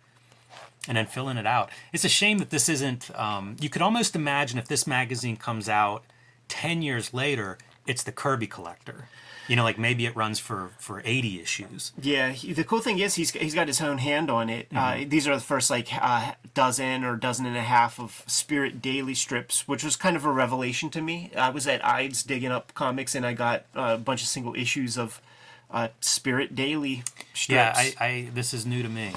and 0.88 0.96
then 0.96 1.06
filling 1.06 1.36
it 1.36 1.46
out. 1.46 1.70
It's 1.92 2.04
a 2.04 2.08
shame 2.08 2.38
that 2.38 2.50
this 2.50 2.68
isn't. 2.68 3.16
Um, 3.16 3.56
you 3.60 3.68
could 3.68 3.82
almost 3.82 4.16
imagine 4.16 4.58
if 4.58 4.66
this 4.66 4.86
magazine 4.86 5.36
comes 5.36 5.68
out 5.68 6.04
10 6.48 6.82
years 6.82 7.14
later, 7.14 7.56
it's 7.88 8.02
the 8.04 8.12
Kirby 8.12 8.46
collector. 8.46 9.08
You 9.48 9.56
know, 9.56 9.64
like 9.64 9.78
maybe 9.78 10.04
it 10.04 10.14
runs 10.14 10.38
for, 10.38 10.72
for 10.78 11.00
80 11.06 11.40
issues. 11.40 11.92
Yeah, 12.00 12.32
he, 12.32 12.52
the 12.52 12.64
cool 12.64 12.80
thing 12.80 12.98
is 12.98 13.14
he's 13.14 13.30
he's 13.30 13.54
got 13.54 13.66
his 13.66 13.80
own 13.80 13.96
hand 13.96 14.30
on 14.30 14.50
it. 14.50 14.68
Uh, 14.74 15.04
these 15.06 15.26
are 15.26 15.34
the 15.34 15.40
first 15.40 15.70
like 15.70 15.88
uh, 15.90 16.32
dozen 16.52 17.02
or 17.02 17.16
dozen 17.16 17.46
and 17.46 17.56
a 17.56 17.62
half 17.62 17.98
of 17.98 18.24
Spirit 18.26 18.82
Daily 18.82 19.14
strips, 19.14 19.66
which 19.66 19.82
was 19.82 19.96
kind 19.96 20.16
of 20.16 20.26
a 20.26 20.30
revelation 20.30 20.90
to 20.90 21.00
me. 21.00 21.30
I 21.34 21.48
was 21.48 21.66
at 21.66 21.82
Eide's 21.82 22.22
digging 22.22 22.52
up 22.52 22.74
comics, 22.74 23.14
and 23.14 23.24
I 23.24 23.32
got 23.32 23.64
uh, 23.74 23.94
a 23.94 23.98
bunch 23.98 24.20
of 24.20 24.28
single 24.28 24.54
issues 24.54 24.98
of 24.98 25.22
uh, 25.70 25.88
Spirit 26.00 26.54
Daily 26.54 27.02
strips. 27.32 27.48
Yeah, 27.48 27.72
I, 27.74 27.94
I 28.04 28.30
this 28.34 28.52
is 28.52 28.66
new 28.66 28.82
to 28.82 28.88
me. 28.90 29.14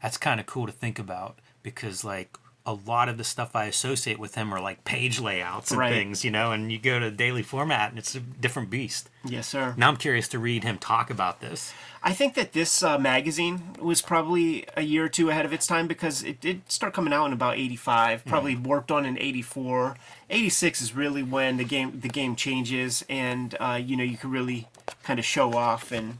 That's 0.00 0.18
kind 0.18 0.38
of 0.38 0.46
cool 0.46 0.66
to 0.66 0.72
think 0.72 1.00
about 1.00 1.40
because 1.64 2.04
like 2.04 2.38
a 2.66 2.72
lot 2.74 3.08
of 3.08 3.16
the 3.16 3.24
stuff 3.24 3.54
I 3.54 3.66
associate 3.66 4.18
with 4.18 4.34
him 4.34 4.52
are 4.52 4.60
like 4.60 4.84
page 4.84 5.20
layouts 5.20 5.70
and 5.70 5.78
Right. 5.78 5.92
things, 5.92 6.24
you 6.24 6.30
know, 6.32 6.50
and 6.52 6.72
you 6.72 6.78
go 6.78 6.98
to 6.98 7.10
daily 7.10 7.42
format 7.42 7.90
and 7.90 7.98
it's 7.98 8.14
a 8.16 8.20
different 8.20 8.68
beast. 8.70 9.08
yes, 9.24 9.46
sir. 9.46 9.72
Now 9.76 9.88
I'm 9.88 9.96
curious 9.96 10.26
to 10.28 10.38
read 10.38 10.64
him 10.64 10.76
talk 10.78 11.08
about 11.08 11.40
this. 11.40 11.72
I 12.02 12.12
think 12.12 12.34
that 12.34 12.52
this 12.52 12.82
uh, 12.82 12.98
magazine 12.98 13.74
was 13.80 14.02
probably 14.02 14.64
a 14.76 14.82
year 14.82 15.04
or 15.04 15.08
two 15.08 15.30
ahead 15.30 15.44
of 15.44 15.52
its 15.52 15.66
time 15.66 15.86
because 15.88 16.22
it 16.22 16.40
did 16.40 16.70
start 16.70 16.92
coming 16.94 17.12
out 17.12 17.26
in 17.26 17.32
about 17.32 17.56
85, 17.56 18.24
probably 18.26 18.54
worked 18.54 18.90
on 18.92 19.04
in 19.06 19.18
84. 19.18 19.96
86 20.30 20.80
is 20.82 20.94
really 20.94 21.22
when 21.22 21.56
the 21.56 21.64
game 21.64 22.00
the 22.00 22.08
game 22.08 22.34
changes 22.36 23.04
and 23.08 23.56
uh, 23.60 23.80
you 23.82 23.96
know 23.96 24.04
you 24.04 24.16
can 24.16 24.30
really 24.30 24.68
kind 25.04 25.18
of 25.18 25.24
show 25.24 25.54
off 25.54 25.90
and 25.92 26.18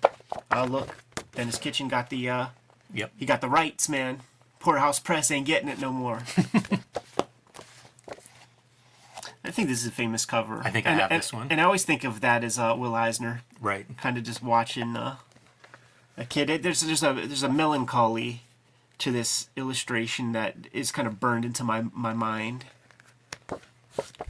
uh, 0.50 0.64
look 0.64 0.96
Denis 1.34 1.58
Kitchen 1.58 1.88
got 1.88 2.08
the 2.10 2.28
uh, 2.30 2.46
Yep. 2.94 3.10
he 3.16 3.26
got 3.26 3.40
the 3.40 3.48
rights 3.48 3.88
man 3.88 4.20
Poorhouse 4.60 4.98
Press 5.00 5.30
ain't 5.30 5.46
getting 5.46 5.68
it 5.68 5.78
no 5.80 5.92
more 5.92 6.22
I 9.44 9.50
think 9.52 9.68
this 9.68 9.80
is 9.80 9.86
a 9.86 9.90
famous 9.92 10.24
cover 10.24 10.60
I 10.64 10.70
think 10.70 10.86
I 10.86 10.90
and, 10.90 11.00
have 11.00 11.10
and- 11.12 11.20
this 11.22 11.32
one. 11.32 11.46
and 11.50 11.60
I 11.60 11.64
always 11.64 11.84
think 11.84 12.04
of 12.04 12.20
that 12.20 12.42
as 12.42 12.58
uh, 12.58 12.74
Will 12.76 12.94
Eisner 12.94 13.42
Right. 13.60 13.86
kind 13.96 14.18
of 14.18 14.24
just 14.24 14.42
watching 14.42 14.96
uh, 14.96 15.16
a 16.16 16.24
kid. 16.24 16.50
It- 16.50 16.62
There's 16.62 16.80
there's 16.80 17.02
a 17.02 17.12
there's 17.12 17.42
a 17.42 17.48
melancholy 17.48 18.42
to 18.98 19.12
this 19.12 19.48
illustration 19.56 20.32
that 20.32 20.56
is 20.72 20.90
kind 20.90 21.06
of 21.06 21.20
burned 21.20 21.44
into 21.44 21.62
my 21.64 21.84
my 21.92 22.12
mind. 22.12 22.64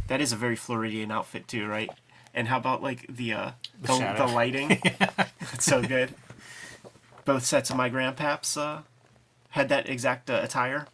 That 0.08 0.20
is 0.20 0.32
a 0.32 0.36
very 0.36 0.54
Floridian 0.56 1.10
outfit 1.10 1.48
too, 1.48 1.66
right? 1.66 1.90
And 2.34 2.48
how 2.48 2.58
about 2.58 2.82
like 2.82 3.06
the 3.08 3.32
uh, 3.32 3.50
the, 3.80 3.88
the, 3.88 3.98
shadow. 3.98 4.26
lighting? 4.26 4.80
it's 5.52 5.64
so 5.64 5.82
good. 5.82 6.14
Both 7.24 7.44
sets 7.44 7.70
of 7.70 7.76
my 7.76 7.88
grandpaps 7.90 8.56
uh, 8.56 8.82
had 9.56 9.68
that 9.68 9.88
exact 9.88 10.30
uh, 10.30 10.40
attire. 10.42 10.86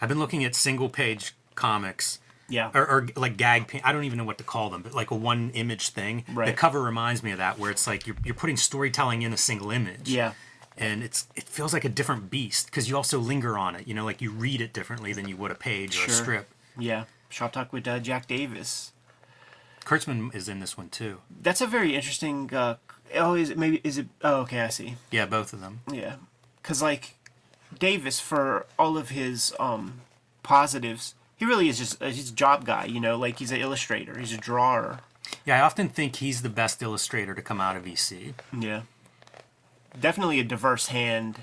I've 0.00 0.08
been 0.08 0.18
looking 0.18 0.44
at 0.44 0.54
single 0.54 0.88
page 0.88 1.34
comics 1.54 2.18
Yeah. 2.48 2.70
or, 2.74 2.86
or 2.88 3.08
like 3.16 3.36
gag 3.36 3.68
paint. 3.68 3.84
I 3.86 3.92
don't 3.92 4.04
even 4.04 4.18
know 4.18 4.24
what 4.24 4.38
to 4.38 4.44
call 4.44 4.70
them, 4.70 4.82
but 4.82 4.94
like 4.94 5.10
a 5.10 5.14
one 5.14 5.50
image 5.54 5.90
thing. 5.90 6.24
Right. 6.32 6.46
The 6.46 6.52
cover 6.52 6.82
reminds 6.82 7.22
me 7.22 7.30
of 7.32 7.38
that, 7.38 7.58
where 7.58 7.70
it's 7.70 7.86
like 7.86 8.06
you're, 8.06 8.16
you're 8.24 8.34
putting 8.34 8.56
storytelling 8.56 9.22
in 9.22 9.32
a 9.32 9.36
single 9.36 9.70
image. 9.70 10.08
yeah. 10.08 10.32
and 10.76 11.02
it's 11.02 11.26
it 11.36 11.44
feels 11.44 11.72
like 11.72 11.84
a 11.84 11.88
different 11.88 12.30
beast 12.30 12.66
because 12.66 12.88
you 12.88 12.96
also 12.96 13.18
linger 13.18 13.58
on 13.58 13.76
it. 13.76 13.86
You 13.86 13.94
know, 13.94 14.04
like 14.04 14.20
you 14.22 14.30
read 14.30 14.60
it 14.60 14.72
differently 14.72 15.12
than 15.12 15.28
you 15.28 15.36
would 15.36 15.50
a 15.50 15.54
page 15.54 15.96
or 15.98 16.04
a 16.04 16.08
Sure. 16.08 16.14
strip. 16.22 16.48
Yeah. 16.78 17.04
Shop 17.28 17.52
talk 17.52 17.72
with 17.72 17.86
uh, 17.86 17.98
Jack 17.98 18.26
Davis. 18.26 18.92
Kurtzman 19.84 20.34
is 20.34 20.48
in 20.48 20.60
this 20.60 20.76
one 20.76 20.88
too. 20.88 21.18
That's 21.30 21.60
a 21.60 21.66
very 21.66 21.94
interesting. 21.94 22.52
Uh, 22.54 22.76
oh, 23.14 23.34
is 23.34 23.50
it 23.50 23.58
maybe? 23.58 23.80
Is 23.84 23.98
it? 23.98 24.06
Oh, 24.22 24.36
okay. 24.42 24.60
I 24.60 24.68
see. 24.68 24.96
Yeah, 25.10 25.26
both 25.26 25.52
of 25.52 25.60
them. 25.60 25.80
Yeah, 25.92 26.16
because 26.62 26.80
like 26.82 27.16
Davis, 27.78 28.20
for 28.20 28.66
all 28.78 28.96
of 28.96 29.10
his 29.10 29.54
um 29.58 30.00
positives, 30.42 31.14
he 31.36 31.44
really 31.44 31.68
is 31.68 31.78
just 31.78 32.02
he's 32.02 32.30
a 32.30 32.34
job 32.34 32.64
guy. 32.64 32.84
You 32.84 33.00
know, 33.00 33.18
like 33.18 33.38
he's 33.38 33.52
an 33.52 33.60
illustrator, 33.60 34.18
he's 34.18 34.32
a 34.32 34.38
drawer. 34.38 35.00
Yeah, 35.44 35.58
I 35.58 35.60
often 35.62 35.88
think 35.88 36.16
he's 36.16 36.42
the 36.42 36.48
best 36.48 36.82
illustrator 36.82 37.34
to 37.34 37.42
come 37.42 37.60
out 37.60 37.76
of 37.76 37.86
EC. 37.86 38.34
Yeah, 38.58 38.82
definitely 39.98 40.40
a 40.40 40.44
diverse 40.44 40.88
hand 40.88 41.36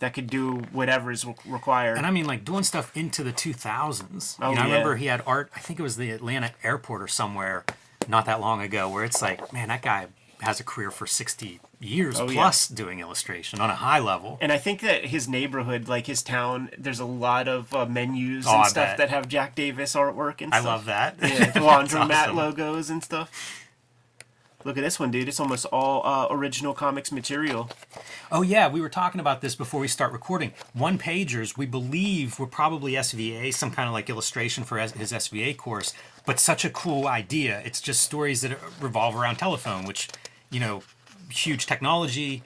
that 0.00 0.14
could 0.14 0.26
do 0.26 0.56
whatever 0.72 1.10
is 1.10 1.26
required. 1.46 1.98
And 1.98 2.06
I 2.06 2.10
mean, 2.10 2.26
like 2.26 2.44
doing 2.44 2.64
stuff 2.64 2.96
into 2.96 3.22
the 3.22 3.32
2000s. 3.32 4.36
Oh, 4.40 4.50
you 4.50 4.56
know, 4.56 4.62
I 4.62 4.64
remember 4.64 4.96
he 4.96 5.06
had 5.06 5.22
art. 5.26 5.50
I 5.54 5.60
think 5.60 5.78
it 5.78 5.82
was 5.82 5.96
the 5.96 6.10
Atlanta 6.10 6.52
airport 6.62 7.02
or 7.02 7.08
somewhere 7.08 7.64
not 8.08 8.24
that 8.26 8.40
long 8.40 8.62
ago, 8.62 8.88
where 8.88 9.04
it's 9.04 9.22
like, 9.22 9.52
man, 9.52 9.68
that 9.68 9.82
guy 9.82 10.06
has 10.42 10.60
a 10.60 10.64
career 10.64 10.90
for 10.90 11.06
60 11.06 11.60
years 11.80 12.18
Oh, 12.20 12.26
yeah. 12.28 12.34
plus 12.34 12.66
doing 12.68 13.00
illustration 13.00 13.60
on 13.60 13.70
a 13.70 13.74
high 13.74 13.98
level. 13.98 14.38
And 14.40 14.50
I 14.52 14.58
think 14.58 14.80
that 14.80 15.06
his 15.06 15.28
neighborhood, 15.28 15.88
like 15.88 16.06
his 16.06 16.22
town, 16.22 16.70
there's 16.78 17.00
a 17.00 17.04
lot 17.04 17.48
of 17.48 17.72
uh, 17.74 17.86
menus 17.86 18.46
Oh, 18.46 18.52
and 18.54 18.62
I 18.62 18.68
stuff 18.68 18.86
bet. 18.88 18.96
that 18.98 19.10
have 19.10 19.28
Jack 19.28 19.54
Davis 19.54 19.94
artwork 19.94 20.40
and 20.40 20.52
I 20.54 20.60
stuff. 20.60 20.66
love 20.66 20.84
that. 20.86 21.16
Yeah, 21.20 21.28
laundromat 21.52 22.10
awesome. 22.10 22.36
logos 22.36 22.90
and 22.90 23.02
stuff. 23.04 23.56
Look 24.62 24.76
at 24.76 24.82
this 24.82 25.00
one, 25.00 25.10
dude. 25.10 25.26
It's 25.26 25.40
almost 25.40 25.64
all 25.72 26.04
uh, 26.06 26.26
original 26.30 26.74
comics 26.74 27.10
material. 27.10 27.70
Oh 28.30 28.42
yeah, 28.42 28.68
we 28.68 28.82
were 28.82 28.90
talking 28.90 29.18
about 29.18 29.40
this 29.40 29.54
before 29.54 29.80
we 29.80 29.88
start 29.88 30.12
recording. 30.12 30.52
One 30.74 30.98
pagers, 30.98 31.56
we 31.56 31.64
believe, 31.64 32.38
were 32.38 32.46
probably 32.46 32.92
SVA, 32.92 33.54
some 33.54 33.70
kind 33.70 33.86
of 33.88 33.94
like 33.94 34.10
illustration 34.10 34.64
for 34.64 34.76
his 34.78 34.92
SVA 35.12 35.56
course. 35.56 35.94
But 36.26 36.38
such 36.38 36.66
a 36.66 36.70
cool 36.70 37.06
idea. 37.08 37.62
It's 37.64 37.80
just 37.80 38.02
stories 38.02 38.42
that 38.42 38.58
revolve 38.82 39.16
around 39.16 39.36
telephone, 39.36 39.86
which, 39.86 40.08
you 40.50 40.60
know, 40.60 40.82
huge 41.30 41.66
technology, 41.66 42.42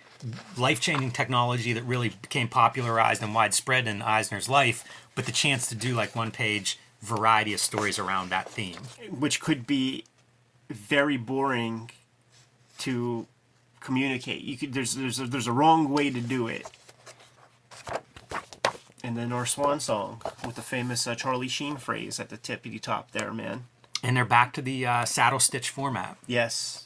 life 0.57 0.81
changing 0.81 1.11
technology 1.11 1.73
that 1.73 1.83
really 1.83 2.11
became 2.23 2.49
popularized 2.49 3.23
and 3.23 3.35
widespread 3.35 3.87
in 3.87 4.03
Eisner's 4.03 4.49
life. 4.49 4.85
But 5.15 5.27
the 5.27 5.33
chance 5.33 5.69
to 5.69 5.75
do 5.75 5.95
like 5.95 6.15
one 6.15 6.31
page 6.31 6.79
variety 7.01 7.53
of 7.53 7.61
stories 7.61 7.99
around 7.99 8.31
that 8.31 8.49
theme. 8.49 8.81
which 9.11 9.41
could 9.41 9.67
be 9.67 10.05
very 10.71 11.17
boring 11.17 11.91
to 12.79 13.27
communicate. 13.81 14.43
You 14.43 14.57
could 14.57 14.73
there's 14.73 14.95
there's 14.95 15.21
a, 15.21 15.27
there's 15.27 15.47
a 15.47 15.53
wrong 15.53 15.91
way 15.91 16.11
to 16.11 16.21
do 16.21 16.49
it. 16.49 16.71
And 19.03 19.19
then 19.19 19.33
our 19.33 19.45
swan 19.45 19.81
song 19.81 20.23
with 20.47 20.57
the 20.57 20.63
famous 20.63 21.07
uh, 21.07 21.15
Charlie 21.15 21.47
Sheen 21.49 21.77
phrase 21.77 22.19
at 22.19 22.31
the 22.31 22.39
tippity 22.39 22.81
top 22.81 23.11
there, 23.11 23.35
man. 23.35 23.65
And 24.03 24.17
they're 24.17 24.25
back 24.25 24.55
to 24.55 24.63
the 24.63 24.87
uh, 24.87 25.05
saddle 25.05 25.39
stitch 25.39 25.69
format. 25.69 26.17
Yes. 26.27 26.84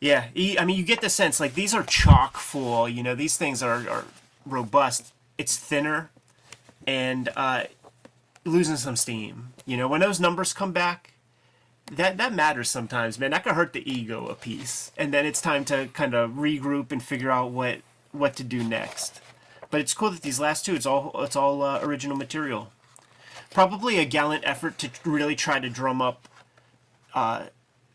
Yeah, 0.00 0.26
I 0.36 0.64
mean, 0.64 0.76
you 0.76 0.84
get 0.84 1.00
the 1.00 1.08
sense 1.08 1.40
like 1.40 1.54
these 1.54 1.74
are 1.74 1.82
chock 1.82 2.36
full. 2.36 2.88
You 2.88 3.02
know, 3.02 3.14
these 3.14 3.36
things 3.36 3.62
are, 3.62 3.88
are 3.88 4.04
robust. 4.44 5.12
It's 5.38 5.56
thinner, 5.56 6.10
and 6.86 7.30
uh, 7.34 7.64
losing 8.44 8.76
some 8.76 8.96
steam. 8.96 9.52
You 9.64 9.76
know, 9.76 9.88
when 9.88 10.00
those 10.00 10.20
numbers 10.20 10.52
come 10.52 10.72
back, 10.72 11.14
that 11.90 12.18
that 12.18 12.34
matters 12.34 12.68
sometimes, 12.70 13.18
man. 13.18 13.30
That 13.30 13.44
could 13.44 13.54
hurt 13.54 13.72
the 13.72 13.90
ego 13.90 14.26
a 14.26 14.34
piece, 14.34 14.92
and 14.96 15.14
then 15.14 15.24
it's 15.24 15.40
time 15.40 15.64
to 15.66 15.88
kind 15.92 16.14
of 16.14 16.32
regroup 16.32 16.92
and 16.92 17.02
figure 17.02 17.30
out 17.30 17.50
what 17.50 17.80
what 18.12 18.36
to 18.36 18.44
do 18.44 18.62
next. 18.62 19.20
But 19.70 19.80
it's 19.80 19.94
cool 19.94 20.10
that 20.10 20.22
these 20.22 20.40
last 20.40 20.64
two, 20.64 20.74
it's 20.74 20.86
all 20.86 21.12
it's 21.22 21.36
all 21.36 21.62
uh, 21.62 21.80
original 21.82 22.16
material. 22.16 22.70
Probably 23.50 23.98
a 23.98 24.04
gallant 24.04 24.44
effort 24.46 24.78
to 24.78 24.90
really 25.04 25.36
try 25.36 25.58
to 25.60 25.70
drum 25.70 26.02
up 26.02 26.28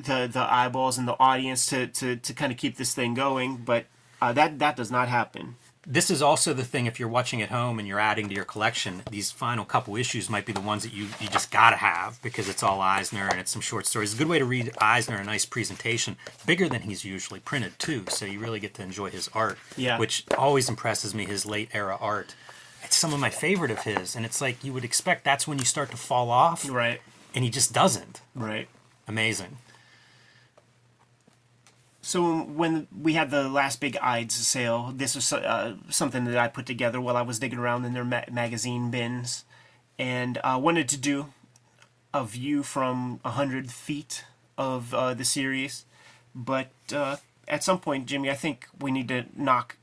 the 0.05 0.27
the 0.31 0.53
eyeballs 0.53 0.98
and 0.98 1.08
the 1.08 1.15
audience 1.20 1.65
to 1.67 1.88
to, 1.88 2.15
to 2.15 2.34
kind 2.34 2.51
of 2.51 2.58
keep 2.58 2.77
this 2.77 2.93
thing 2.93 3.13
going, 3.13 3.58
but 3.58 3.86
uh, 4.22 4.34
that 4.34 4.60
that 4.60 4.75
does 4.75 4.91
not 4.91 5.08
happen. 5.10 5.55
this 5.88 6.12
is 6.12 6.22
also 6.22 6.53
the 6.53 6.63
thing 6.63 6.86
if 6.86 7.00
you're 7.00 7.10
watching 7.10 7.41
at 7.41 7.50
home 7.50 7.79
and 7.79 7.88
you're 7.88 8.00
adding 8.00 8.29
to 8.29 8.36
your 8.36 8.46
collection 8.46 9.01
these 9.10 9.31
final 9.31 9.65
couple 9.65 9.96
issues 9.96 10.29
might 10.29 10.46
be 10.46 10.53
the 10.53 10.62
ones 10.62 10.84
that 10.84 10.93
you, 10.93 11.08
you 11.20 11.27
just 11.29 11.50
gotta 11.50 11.75
have 11.77 12.22
because 12.22 12.48
it's 12.48 12.62
all 12.62 12.79
eisner 12.79 13.27
and 13.31 13.39
it's 13.39 13.50
some 13.51 13.63
short 13.63 13.88
stories 13.88 14.12
it's 14.12 14.20
a 14.20 14.24
good 14.24 14.29
way 14.29 14.38
to 14.38 14.46
read 14.46 14.72
eisner 14.79 15.17
a 15.17 15.24
nice 15.24 15.43
presentation 15.43 16.15
bigger 16.46 16.70
than 16.70 16.81
he's 16.84 17.03
usually 17.03 17.39
printed 17.39 17.74
too 17.79 18.03
so 18.10 18.25
you 18.27 18.39
really 18.39 18.60
get 18.60 18.75
to 18.75 18.84
enjoy 18.84 19.10
his 19.10 19.27
art 19.34 19.58
Yeah. 19.75 19.98
which 19.98 20.24
always 20.38 20.70
impresses 20.70 21.15
me 21.15 21.25
his 21.25 21.48
late 21.48 21.70
era 21.74 21.98
art 22.00 22.36
it's 22.84 22.96
some 22.96 23.12
of 23.12 23.20
my 23.20 23.31
favorite 23.31 23.72
of 23.72 23.79
his 23.79 24.15
and 24.15 24.24
it's 24.24 24.39
like 24.39 24.63
you 24.63 24.72
would 24.74 24.86
expect 24.86 25.24
that's 25.24 25.48
when 25.48 25.58
you 25.58 25.65
start 25.65 25.89
to 25.89 25.98
fall 25.98 26.29
off 26.29 26.70
Right. 26.70 27.01
and 27.34 27.43
he 27.43 27.50
just 27.50 27.74
doesn't 27.74 28.22
Right. 28.36 28.67
amazing 29.08 29.58
So 32.01 32.41
when 32.41 32.88
we 33.00 33.13
had 33.13 33.29
the 33.29 33.48
last 33.48 33.79
big 33.79 33.96
Eide's 34.01 34.36
sale, 34.36 34.91
this 34.96 35.13
was 35.13 35.31
uh, 35.31 35.75
something 35.89 36.25
that 36.25 36.38
I 36.38 36.48
put 36.48 36.65
together 36.65 37.00
while 37.00 37.15
I 37.15 37.22
was 37.22 37.38
digging 37.38 37.60
around 37.60 37.86
in 37.86 37.93
their 37.93 38.03
ma- 38.03 38.24
magazine 38.31 38.89
bins, 38.89 39.46
and 40.00 40.39
uh, 40.43 40.60
wanted 40.62 40.89
to 40.89 40.98
do 40.98 41.27
a 42.12 42.25
view 42.25 42.63
from 42.63 43.20
a 43.24 43.31
hundred 43.31 43.72
feet 43.72 44.25
of 44.58 44.93
uh, 44.93 45.13
the 45.13 45.24
series. 45.24 45.86
But 46.34 46.72
uh, 46.91 47.17
at 47.48 47.63
some 47.63 47.79
point, 47.79 48.08
Jimmy, 48.08 48.31
I 48.31 48.35
think 48.35 48.68
we 48.79 48.92
need 48.92 49.07
to 49.09 49.25
knock 49.35 49.77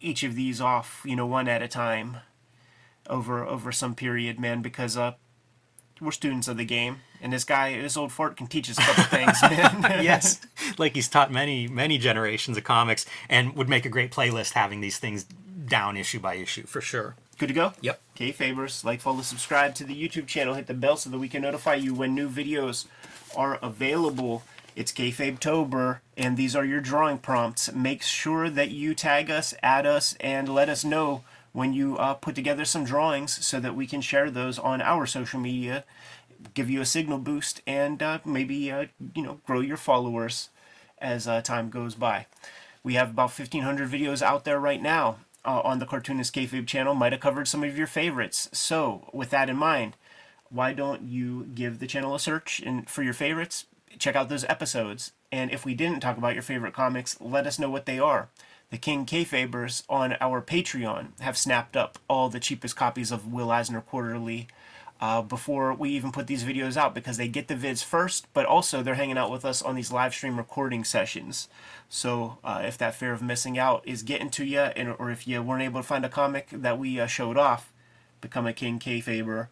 each 0.00 0.22
of 0.22 0.36
these 0.36 0.60
off, 0.60 1.02
you 1.04 1.16
know, 1.16 1.26
one 1.26 1.48
at 1.48 1.62
a 1.62 1.68
time, 1.68 2.18
over 3.08 3.44
over 3.44 3.72
some 3.72 3.94
period, 3.96 4.38
man, 4.38 4.62
because 4.62 4.96
uh, 4.96 5.14
we're 6.00 6.12
students 6.12 6.48
of 6.48 6.56
the 6.56 6.64
game, 6.64 7.00
and 7.20 7.32
this 7.32 7.44
guy, 7.44 7.80
this 7.80 7.96
old 7.96 8.12
fort, 8.12 8.36
can 8.36 8.46
teach 8.46 8.70
us 8.70 8.78
a 8.78 8.82
couple 8.82 9.04
things, 9.04 9.40
man. 9.42 9.82
yes 10.04 10.40
like 10.78 10.94
he's 10.94 11.08
taught 11.08 11.32
many 11.32 11.66
many 11.68 11.98
generations 11.98 12.56
of 12.56 12.64
comics 12.64 13.06
and 13.28 13.54
would 13.56 13.68
make 13.68 13.84
a 13.86 13.88
great 13.88 14.10
playlist 14.10 14.52
having 14.52 14.80
these 14.80 14.98
things 14.98 15.24
down 15.24 15.96
issue 15.96 16.20
by 16.20 16.34
issue 16.34 16.64
for 16.64 16.80
sure 16.80 17.16
Good 17.38 17.48
to 17.48 17.54
go? 17.54 17.72
Yep. 17.82 18.00
Okay, 18.14 18.32
favors, 18.32 18.82
like, 18.82 19.02
follow, 19.02 19.20
subscribe 19.20 19.74
to 19.74 19.84
the 19.84 19.94
YouTube 19.94 20.26
channel, 20.26 20.54
hit 20.54 20.68
the 20.68 20.74
bell 20.74 20.96
so 20.96 21.10
that 21.10 21.18
we 21.18 21.28
can 21.28 21.42
notify 21.42 21.74
you 21.74 21.92
when 21.92 22.14
new 22.14 22.30
videos 22.30 22.86
are 23.36 23.58
available. 23.60 24.42
It's 24.74 24.90
Kayfabe 24.90 25.38
Tober, 25.38 26.00
and 26.16 26.38
these 26.38 26.56
are 26.56 26.64
your 26.64 26.80
drawing 26.80 27.18
prompts. 27.18 27.70
Make 27.74 28.02
sure 28.02 28.48
that 28.48 28.70
you 28.70 28.94
tag 28.94 29.30
us, 29.30 29.52
add 29.62 29.84
us, 29.84 30.16
and 30.18 30.48
let 30.48 30.70
us 30.70 30.82
know 30.82 31.24
when 31.56 31.72
you 31.72 31.96
uh, 31.96 32.12
put 32.12 32.34
together 32.34 32.66
some 32.66 32.84
drawings 32.84 33.42
so 33.42 33.58
that 33.58 33.74
we 33.74 33.86
can 33.86 34.02
share 34.02 34.30
those 34.30 34.58
on 34.58 34.82
our 34.82 35.06
social 35.06 35.40
media, 35.40 35.84
give 36.52 36.68
you 36.68 36.82
a 36.82 36.84
signal 36.84 37.16
boost, 37.16 37.62
and 37.66 38.02
uh, 38.02 38.18
maybe 38.26 38.70
uh, 38.70 38.84
you 39.14 39.22
know 39.22 39.40
grow 39.46 39.60
your 39.60 39.78
followers 39.78 40.50
as 40.98 41.26
uh, 41.26 41.40
time 41.40 41.70
goes 41.70 41.94
by. 41.94 42.26
We 42.82 42.92
have 42.94 43.08
about 43.08 43.38
1,500 43.38 43.90
videos 43.90 44.20
out 44.20 44.44
there 44.44 44.60
right 44.60 44.82
now 44.82 45.16
uh, 45.46 45.62
on 45.64 45.78
the 45.78 45.86
Cartoonist 45.86 46.34
Kayfabe 46.34 46.66
channel. 46.66 46.94
Might 46.94 47.12
have 47.12 47.22
covered 47.22 47.48
some 47.48 47.64
of 47.64 47.78
your 47.78 47.86
favorites. 47.86 48.50
So, 48.52 49.08
with 49.14 49.30
that 49.30 49.48
in 49.48 49.56
mind, 49.56 49.96
why 50.50 50.74
don't 50.74 51.08
you 51.08 51.44
give 51.54 51.78
the 51.78 51.86
channel 51.86 52.14
a 52.14 52.20
search 52.20 52.60
and 52.60 52.86
for 52.86 53.02
your 53.02 53.14
favorites? 53.14 53.64
Check 53.98 54.14
out 54.14 54.28
those 54.28 54.44
episodes. 54.44 55.12
And 55.32 55.50
if 55.50 55.64
we 55.64 55.74
didn't 55.74 56.00
talk 56.00 56.18
about 56.18 56.34
your 56.34 56.42
favorite 56.42 56.74
comics, 56.74 57.18
let 57.18 57.46
us 57.46 57.58
know 57.58 57.70
what 57.70 57.86
they 57.86 57.98
are. 57.98 58.28
The 58.70 58.78
King 58.78 59.06
Kayfabers 59.06 59.84
on 59.88 60.16
our 60.20 60.42
Patreon 60.42 61.20
have 61.20 61.38
snapped 61.38 61.76
up 61.76 62.00
all 62.08 62.28
the 62.28 62.40
cheapest 62.40 62.74
copies 62.74 63.12
of 63.12 63.32
Will 63.32 63.52
Eisner 63.52 63.80
Quarterly 63.80 64.48
uh, 65.00 65.22
before 65.22 65.72
we 65.72 65.90
even 65.90 66.10
put 66.10 66.26
these 66.26 66.42
videos 66.42 66.76
out 66.76 66.92
because 66.92 67.16
they 67.16 67.28
get 67.28 67.46
the 67.46 67.54
vids 67.54 67.84
first, 67.84 68.26
but 68.32 68.44
also 68.44 68.82
they're 68.82 68.96
hanging 68.96 69.18
out 69.18 69.30
with 69.30 69.44
us 69.44 69.62
on 69.62 69.76
these 69.76 69.92
live 69.92 70.12
stream 70.12 70.36
recording 70.36 70.82
sessions. 70.82 71.48
So 71.88 72.38
uh, 72.42 72.62
if 72.64 72.76
that 72.78 72.96
fear 72.96 73.12
of 73.12 73.22
missing 73.22 73.56
out 73.56 73.86
is 73.86 74.02
getting 74.02 74.30
to 74.30 74.44
you, 74.44 74.58
and, 74.58 74.96
or 74.98 75.12
if 75.12 75.28
you 75.28 75.40
weren't 75.42 75.62
able 75.62 75.80
to 75.80 75.86
find 75.86 76.04
a 76.04 76.08
comic 76.08 76.48
that 76.50 76.76
we 76.76 76.98
uh, 76.98 77.06
showed 77.06 77.36
off, 77.36 77.72
become 78.20 78.48
a 78.48 78.52
King 78.52 78.80
Kayfaber. 78.80 79.46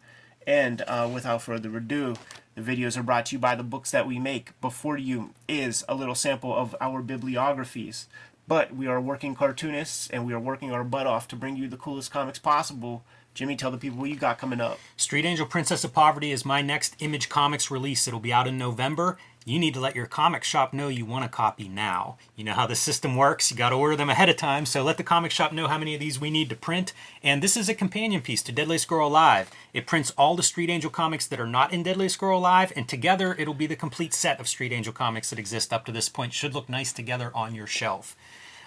And 0.45 0.81
uh, 0.87 1.09
without 1.11 1.41
further 1.41 1.75
ado, 1.77 2.15
the 2.55 2.61
videos 2.61 2.97
are 2.97 3.03
brought 3.03 3.27
to 3.27 3.35
you 3.35 3.39
by 3.39 3.55
the 3.55 3.63
books 3.63 3.91
that 3.91 4.05
we 4.05 4.19
make. 4.19 4.59
Before 4.61 4.97
you 4.97 5.33
is 5.47 5.85
a 5.87 5.95
little 5.95 6.15
sample 6.15 6.53
of 6.53 6.75
our 6.81 7.01
bibliographies. 7.01 8.07
But 8.47 8.75
we 8.75 8.87
are 8.87 9.01
working 9.01 9.35
cartoonists 9.35 10.09
and 10.09 10.25
we 10.25 10.33
are 10.33 10.39
working 10.39 10.71
our 10.71 10.83
butt 10.83 11.07
off 11.07 11.27
to 11.29 11.35
bring 11.35 11.55
you 11.55 11.67
the 11.67 11.77
coolest 11.77 12.11
comics 12.11 12.39
possible. 12.39 13.03
Jimmy, 13.33 13.55
tell 13.55 13.71
the 13.71 13.77
people 13.77 13.99
what 13.99 14.09
you 14.09 14.15
got 14.15 14.37
coming 14.37 14.61
up. 14.61 14.79
Street 14.95 15.25
Angel 15.25 15.45
Princess 15.45 15.83
of 15.83 15.93
Poverty 15.93 16.31
is 16.31 16.45
my 16.45 16.61
next 16.61 16.95
Image 16.99 17.27
Comics 17.27 17.69
release. 17.69 18.07
It'll 18.07 18.19
be 18.19 18.31
out 18.31 18.47
in 18.47 18.57
November. 18.57 19.17
You 19.47 19.59
need 19.59 19.75
to 19.75 19.79
let 19.79 19.95
your 19.95 20.07
comic 20.07 20.43
shop 20.43 20.73
know 20.73 20.87
you 20.87 21.05
want 21.05 21.23
a 21.23 21.29
copy 21.29 21.69
now. 21.69 22.17
You 22.35 22.43
know 22.43 22.53
how 22.53 22.65
the 22.65 22.75
system 22.75 23.15
works. 23.15 23.51
You 23.51 23.57
got 23.57 23.69
to 23.69 23.75
order 23.75 23.95
them 23.95 24.09
ahead 24.09 24.27
of 24.27 24.37
time. 24.37 24.65
So 24.65 24.83
let 24.83 24.97
the 24.97 25.03
comic 25.03 25.29
shop 25.29 25.53
know 25.53 25.67
how 25.67 25.77
many 25.77 25.93
of 25.93 25.99
these 25.99 26.19
we 26.19 26.31
need 26.31 26.49
to 26.49 26.55
print. 26.55 26.93
And 27.21 27.43
this 27.43 27.55
is 27.55 27.69
a 27.69 27.75
companion 27.75 28.21
piece 28.21 28.41
to 28.41 28.51
Deadly 28.51 28.79
Girl 28.87 29.07
Alive. 29.07 29.51
It 29.71 29.85
prints 29.85 30.11
all 30.17 30.35
the 30.35 30.41
Street 30.41 30.71
Angel 30.71 30.89
comics 30.89 31.27
that 31.27 31.39
are 31.39 31.45
not 31.45 31.71
in 31.71 31.83
Deadly 31.83 32.09
Girl 32.17 32.39
Alive, 32.39 32.73
and 32.75 32.89
together 32.89 33.35
it'll 33.37 33.53
be 33.53 33.67
the 33.67 33.75
complete 33.75 34.15
set 34.15 34.39
of 34.39 34.47
Street 34.47 34.71
Angel 34.71 34.91
comics 34.91 35.29
that 35.29 35.37
exist 35.37 35.71
up 35.71 35.85
to 35.85 35.91
this 35.91 36.09
point. 36.09 36.33
Should 36.33 36.55
look 36.55 36.67
nice 36.67 36.91
together 36.91 37.29
on 37.35 37.53
your 37.53 37.67
shelf. 37.67 38.15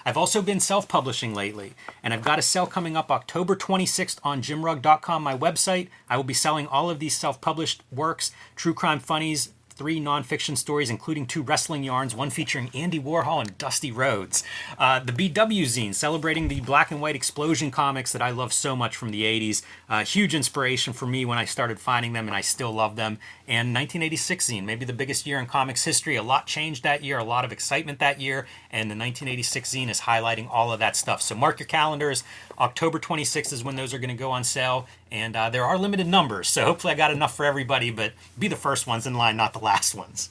I've 0.07 0.17
also 0.17 0.41
been 0.41 0.61
self 0.61 0.87
publishing 0.87 1.35
lately, 1.35 1.75
and 2.05 2.15
I've 2.15 2.25
got 2.25 2.39
a 2.39 2.43
sale 2.43 2.67
coming 2.67 2.97
up 2.97 3.11
October 3.11 3.57
26th 3.57 4.21
on 4.23 4.43
jimrugg.com, 4.43 5.25
my 5.25 5.37
website. 5.37 5.89
I 6.09 6.17
will 6.17 6.25
be 6.25 6.35
selling 6.35 6.69
all 6.69 6.89
of 6.89 7.01
these 7.01 7.17
self 7.17 7.41
published 7.41 7.83
works, 7.91 8.31
True 8.55 8.75
Crime 8.75 9.01
Funnies, 9.01 9.53
three 9.79 10.01
nonfiction 10.01 10.59
stories, 10.59 10.91
including 10.91 11.25
two 11.25 11.41
wrestling 11.41 11.85
yarns, 11.85 12.13
one 12.13 12.31
featuring 12.31 12.69
Andy 12.75 12.99
Warhol 12.99 13.41
and 13.41 13.57
Dusty 13.59 13.93
Rhodes. 13.93 14.43
Uh, 14.77 14.99
the 14.99 15.13
BW 15.13 15.63
zine, 15.63 15.95
celebrating 15.95 16.49
the 16.49 16.61
black 16.61 16.91
and 16.91 17.01
white 17.01 17.15
explosion 17.15 17.71
comics 17.71 18.11
that 18.13 18.21
I 18.21 18.31
love 18.31 18.53
so 18.53 18.75
much 18.75 18.97
from 18.97 19.11
the 19.11 19.23
80s. 19.23 19.63
Uh, 19.89 20.05
huge 20.05 20.35
inspiration 20.35 20.93
for 20.93 21.07
me 21.07 21.25
when 21.25 21.39
I 21.39 21.45
started 21.45 21.79
finding 21.79 22.13
them, 22.13 22.27
and 22.27 22.37
I 22.37 22.41
still 22.41 22.73
love 22.73 22.97
them. 22.97 23.19
And 23.47 23.73
1986 23.73 24.51
zine, 24.51 24.65
maybe 24.65 24.85
the 24.85 24.93
biggest 24.93 25.27
year 25.27 25.39
in 25.39 25.47
comics 25.47 25.85
history. 25.85 26.17
A 26.17 26.23
lot 26.25 26.49
changed 26.49 26.83
that 26.83 27.05
year, 27.05 27.19
a 27.19 27.25
lot 27.25 27.45
of 27.45 27.53
excitement 27.53 28.01
that 28.01 28.21
year, 28.21 28.47
and 28.73 28.91
the 28.91 28.97
1986 28.97 29.73
zine 29.73 29.89
is 29.89 30.01
highlighting 30.01 30.49
all 30.51 30.73
of 30.73 30.81
that 30.81 30.97
stuff. 30.97 31.23
So 31.23 31.37
mark 31.37 31.61
your 31.61 31.69
calendars. 31.69 32.25
October 32.59 32.99
26th 32.99 33.53
is 33.53 33.63
when 33.63 33.77
those 33.77 33.95
are 33.95 33.99
going 33.99 34.09
to 34.09 34.15
go 34.15 34.31
on 34.31 34.43
sale, 34.43 34.87
and 35.13 35.37
uh, 35.37 35.49
there 35.49 35.65
are 35.65 35.79
limited 35.79 36.07
numbers, 36.07 36.49
so 36.49 36.65
hopefully 36.65 36.93
I 36.93 36.97
got 36.97 37.13
enough 37.13 37.37
for 37.37 37.45
everybody, 37.45 37.91
but 37.91 38.13
be 38.39 38.49
the 38.49 38.57
first 38.57 38.87
ones 38.87 39.07
in 39.07 39.15
line, 39.15 39.37
not 39.37 39.53
the 39.53 39.61
last 39.61 39.95
ones. 39.95 40.31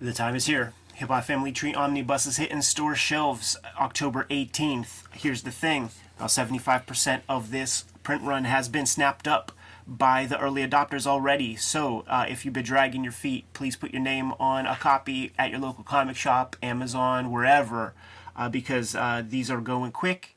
The 0.00 0.12
time 0.12 0.34
is 0.34 0.46
here. 0.46 0.72
Hip 0.94 1.10
Hop 1.10 1.24
Family 1.24 1.52
Tree 1.52 1.74
Omnibus 1.74 2.26
is 2.26 2.38
hitting 2.38 2.62
store 2.62 2.96
shelves 2.96 3.56
October 3.80 4.26
18th. 4.30 5.04
Here's 5.12 5.42
the 5.42 5.52
thing 5.52 5.90
about 6.16 6.30
75% 6.30 7.20
of 7.28 7.52
this 7.52 7.84
print 8.02 8.22
run 8.22 8.44
has 8.44 8.68
been 8.68 8.86
snapped 8.86 9.28
up 9.28 9.52
by 9.86 10.26
the 10.26 10.38
early 10.40 10.66
adopters 10.66 11.06
already. 11.06 11.54
So 11.54 12.04
uh, 12.08 12.26
if 12.28 12.44
you've 12.44 12.54
been 12.54 12.64
dragging 12.64 13.04
your 13.04 13.12
feet, 13.12 13.44
please 13.52 13.76
put 13.76 13.92
your 13.92 14.02
name 14.02 14.32
on 14.40 14.66
a 14.66 14.74
copy 14.74 15.32
at 15.38 15.50
your 15.50 15.60
local 15.60 15.84
comic 15.84 16.16
shop, 16.16 16.56
Amazon, 16.62 17.30
wherever, 17.30 17.94
uh, 18.34 18.48
because 18.48 18.96
uh, 18.96 19.22
these 19.26 19.50
are 19.50 19.60
going 19.60 19.92
quick. 19.92 20.36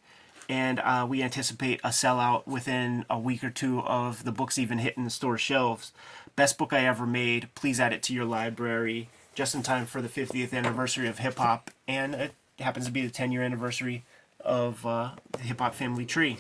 And 0.51 0.81
uh, 0.81 1.07
we 1.07 1.23
anticipate 1.23 1.79
a 1.81 1.91
sellout 1.91 2.45
within 2.45 3.05
a 3.09 3.17
week 3.17 3.41
or 3.41 3.49
two 3.49 3.79
of 3.79 4.25
the 4.25 4.33
books 4.33 4.59
even 4.59 4.79
hitting 4.79 5.05
the 5.05 5.09
store 5.09 5.37
shelves. 5.37 5.93
Best 6.35 6.57
book 6.57 6.73
I 6.73 6.85
ever 6.85 7.05
made. 7.05 7.47
Please 7.55 7.79
add 7.79 7.93
it 7.93 8.03
to 8.03 8.13
your 8.13 8.25
library 8.25 9.07
just 9.33 9.55
in 9.55 9.63
time 9.63 9.85
for 9.85 10.01
the 10.01 10.09
50th 10.09 10.53
anniversary 10.53 11.07
of 11.07 11.19
hip 11.19 11.37
hop, 11.37 11.71
and 11.87 12.13
it 12.13 12.33
happens 12.59 12.85
to 12.85 12.91
be 12.91 13.01
the 13.01 13.09
10 13.09 13.31
year 13.31 13.43
anniversary 13.43 14.03
of 14.41 14.85
uh, 14.85 15.11
the 15.31 15.39
Hip 15.39 15.59
Hop 15.59 15.73
Family 15.73 16.05
Tree. 16.05 16.37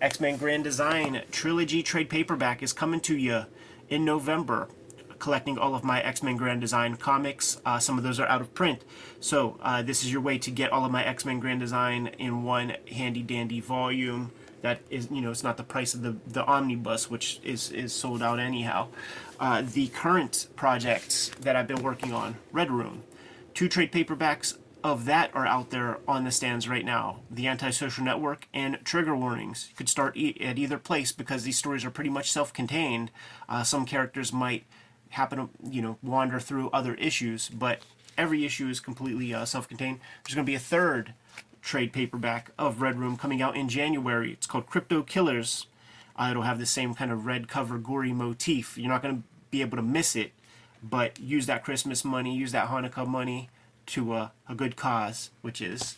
X 0.00 0.18
Men 0.18 0.38
Grand 0.38 0.64
Design 0.64 1.20
Trilogy 1.30 1.82
trade 1.82 2.08
paperback 2.08 2.62
is 2.62 2.72
coming 2.72 3.00
to 3.00 3.18
you 3.18 3.44
in 3.90 4.06
November. 4.06 4.68
Collecting 5.22 5.56
all 5.56 5.76
of 5.76 5.84
my 5.84 6.02
X 6.02 6.20
Men 6.24 6.36
Grand 6.36 6.60
Design 6.60 6.96
comics. 6.96 7.60
Uh, 7.64 7.78
some 7.78 7.96
of 7.96 8.02
those 8.02 8.18
are 8.18 8.26
out 8.26 8.40
of 8.40 8.52
print. 8.54 8.84
So, 9.20 9.56
uh, 9.62 9.80
this 9.80 10.02
is 10.02 10.10
your 10.10 10.20
way 10.20 10.36
to 10.38 10.50
get 10.50 10.72
all 10.72 10.84
of 10.84 10.90
my 10.90 11.04
X 11.04 11.24
Men 11.24 11.38
Grand 11.38 11.60
Design 11.60 12.08
in 12.18 12.42
one 12.42 12.74
handy 12.90 13.22
dandy 13.22 13.60
volume. 13.60 14.32
That 14.62 14.80
is, 14.90 15.08
you 15.12 15.20
know, 15.20 15.30
it's 15.30 15.44
not 15.44 15.56
the 15.56 15.62
price 15.62 15.94
of 15.94 16.02
the, 16.02 16.16
the 16.26 16.44
omnibus, 16.44 17.08
which 17.08 17.38
is, 17.44 17.70
is 17.70 17.92
sold 17.92 18.20
out 18.20 18.40
anyhow. 18.40 18.88
Uh, 19.38 19.62
the 19.62 19.86
current 19.88 20.48
projects 20.56 21.30
that 21.42 21.54
I've 21.54 21.68
been 21.68 21.84
working 21.84 22.12
on 22.12 22.34
Red 22.50 22.72
Room, 22.72 23.04
two 23.54 23.68
trade 23.68 23.92
paperbacks 23.92 24.58
of 24.82 25.04
that 25.04 25.30
are 25.34 25.46
out 25.46 25.70
there 25.70 25.98
on 26.08 26.24
the 26.24 26.32
stands 26.32 26.68
right 26.68 26.84
now 26.84 27.20
the 27.30 27.46
antisocial 27.46 28.02
network 28.02 28.48
and 28.52 28.76
trigger 28.82 29.14
warnings 29.14 29.68
you 29.70 29.76
could 29.76 29.88
start 29.88 30.16
e- 30.16 30.36
at 30.40 30.58
either 30.58 30.76
place 30.76 31.12
because 31.12 31.44
these 31.44 31.56
stories 31.56 31.84
are 31.84 31.90
pretty 31.90 32.10
much 32.10 32.32
self-contained 32.32 33.08
uh, 33.48 33.62
some 33.62 33.86
characters 33.86 34.32
might 34.32 34.64
happen 35.12 35.38
to 35.38 35.48
you 35.70 35.82
know 35.82 35.98
wander 36.02 36.40
through 36.40 36.70
other 36.70 36.94
issues 36.94 37.48
but 37.48 37.80
every 38.18 38.44
issue 38.44 38.68
is 38.68 38.80
completely 38.80 39.32
uh, 39.32 39.44
self-contained. 39.44 40.00
There's 40.24 40.34
going 40.34 40.44
to 40.44 40.50
be 40.50 40.54
a 40.54 40.60
third 40.60 41.14
trade 41.62 41.92
paperback 41.92 42.50
of 42.58 42.82
red 42.82 42.98
room 42.98 43.16
coming 43.16 43.40
out 43.40 43.56
in 43.56 43.68
january. 43.68 44.32
It's 44.32 44.46
called 44.46 44.66
crypto 44.66 45.02
killers. 45.02 45.66
Uh, 46.16 46.28
it'll 46.30 46.42
have 46.42 46.58
the 46.58 46.66
same 46.66 46.94
kind 46.94 47.10
of 47.10 47.24
red 47.24 47.48
cover 47.48 47.78
gory 47.78 48.12
motif. 48.12 48.76
You're 48.76 48.90
not 48.90 49.02
going 49.02 49.16
to 49.16 49.22
be 49.50 49.62
able 49.62 49.76
to 49.76 49.82
miss 49.82 50.16
it 50.16 50.32
but 50.84 51.20
use 51.20 51.46
that 51.46 51.62
christmas 51.62 52.04
money 52.04 52.34
use 52.34 52.50
that 52.50 52.68
hanukkah 52.68 53.06
money 53.06 53.48
to 53.86 54.14
a, 54.14 54.32
a 54.48 54.54
good 54.54 54.76
cause, 54.76 55.30
which 55.40 55.60
is 55.60 55.96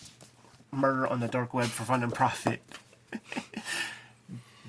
murder 0.71 1.07
on 1.07 1.21
the 1.21 1.29
dark 1.29 1.55
web 1.55 1.69
for 1.69 1.85
fun 1.85 2.03
and 2.03 2.13
profit. 2.13 2.61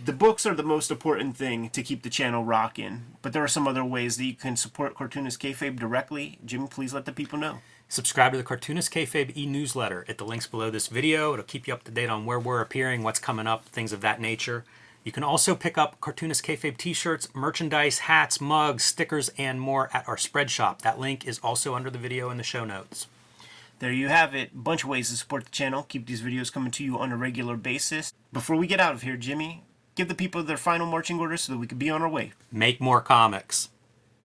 the 0.06 0.14
books 0.14 0.46
are 0.46 0.54
the 0.54 0.62
most 0.62 0.92
important 0.92 1.36
thing 1.36 1.68
to 1.72 1.82
keep 1.82 2.04
the 2.04 2.12
channel 2.12 2.44
rocking, 2.44 3.06
but 3.24 3.34
there 3.34 3.44
are 3.44 3.48
some 3.48 3.68
other 3.68 3.84
ways 3.84 4.18
that 4.18 4.26
you 4.26 4.36
can 4.36 4.56
support 4.56 4.94
Cartoonist 4.94 5.42
Kayfabe 5.42 5.80
directly. 5.80 6.38
Jim, 6.46 6.68
please 6.68 6.94
let 6.94 7.06
the 7.06 7.12
people 7.12 7.40
know. 7.40 7.58
Subscribe 7.90 8.32
to 8.32 8.38
the 8.38 8.44
Cartoonist 8.44 8.94
Kayfabe 8.94 9.36
e-newsletter 9.36 10.06
at 10.08 10.20
the 10.20 10.24
links 10.24 10.46
below 10.46 10.70
this 10.70 10.90
video. 10.90 11.34
It'll 11.34 11.44
keep 11.44 11.68
you 11.68 11.74
up 11.74 11.84
to 11.86 11.92
date 11.92 12.10
on 12.10 12.24
where 12.24 12.40
we're 12.40 12.62
appearing, 12.62 13.02
what's 13.02 13.18
coming 13.18 13.48
up, 13.48 13.66
things 13.66 13.92
of 13.92 14.02
that 14.02 14.22
nature. 14.22 14.64
You 15.04 15.12
can 15.12 15.24
also 15.24 15.56
pick 15.56 15.76
up 15.76 16.00
Cartoonist 16.02 16.46
Kayfabe 16.46 16.78
t-shirts, 16.78 17.30
merchandise, 17.34 18.00
hats, 18.00 18.40
mugs, 18.40 18.84
stickers, 18.84 19.32
and 19.40 19.60
more 19.60 19.90
at 19.92 20.08
our 20.08 20.18
spread 20.18 20.52
shop. 20.52 20.84
That 20.84 21.00
link 21.00 21.26
is 21.26 21.40
also 21.40 21.74
under 21.74 21.90
the 21.90 21.98
video 21.98 22.30
in 22.30 22.38
the 22.38 22.44
show 22.44 22.64
notes. 22.64 23.08
There 23.80 23.92
you 23.92 24.10
have 24.10 24.36
it. 24.36 24.52
A 24.54 24.58
bunch 24.58 24.84
of 24.84 24.90
ways 24.90 25.10
to 25.10 25.18
support 25.18 25.46
the 25.46 25.52
channel. 25.52 25.84
Keep 25.90 26.06
these 26.06 26.22
videos 26.22 26.54
coming 26.54 26.72
to 26.72 26.84
you 26.84 27.00
on 27.00 27.12
a 27.12 27.18
regular 27.18 27.58
basis. 27.58 28.14
Before 28.32 28.56
we 28.56 28.68
get 28.68 28.80
out 28.80 28.94
of 28.94 29.02
here, 29.02 29.18
Jimmy, 29.18 29.64
give 29.96 30.08
the 30.08 30.16
people 30.16 30.44
their 30.44 30.58
final 30.58 30.86
marching 30.86 31.20
orders 31.20 31.42
so 31.42 31.54
that 31.54 31.60
we 31.60 31.68
can 31.68 31.78
be 31.78 31.90
on 31.90 32.02
our 32.02 32.10
way. 32.10 32.34
Make 32.52 32.80
more 32.80 33.02
comics. 33.02 33.70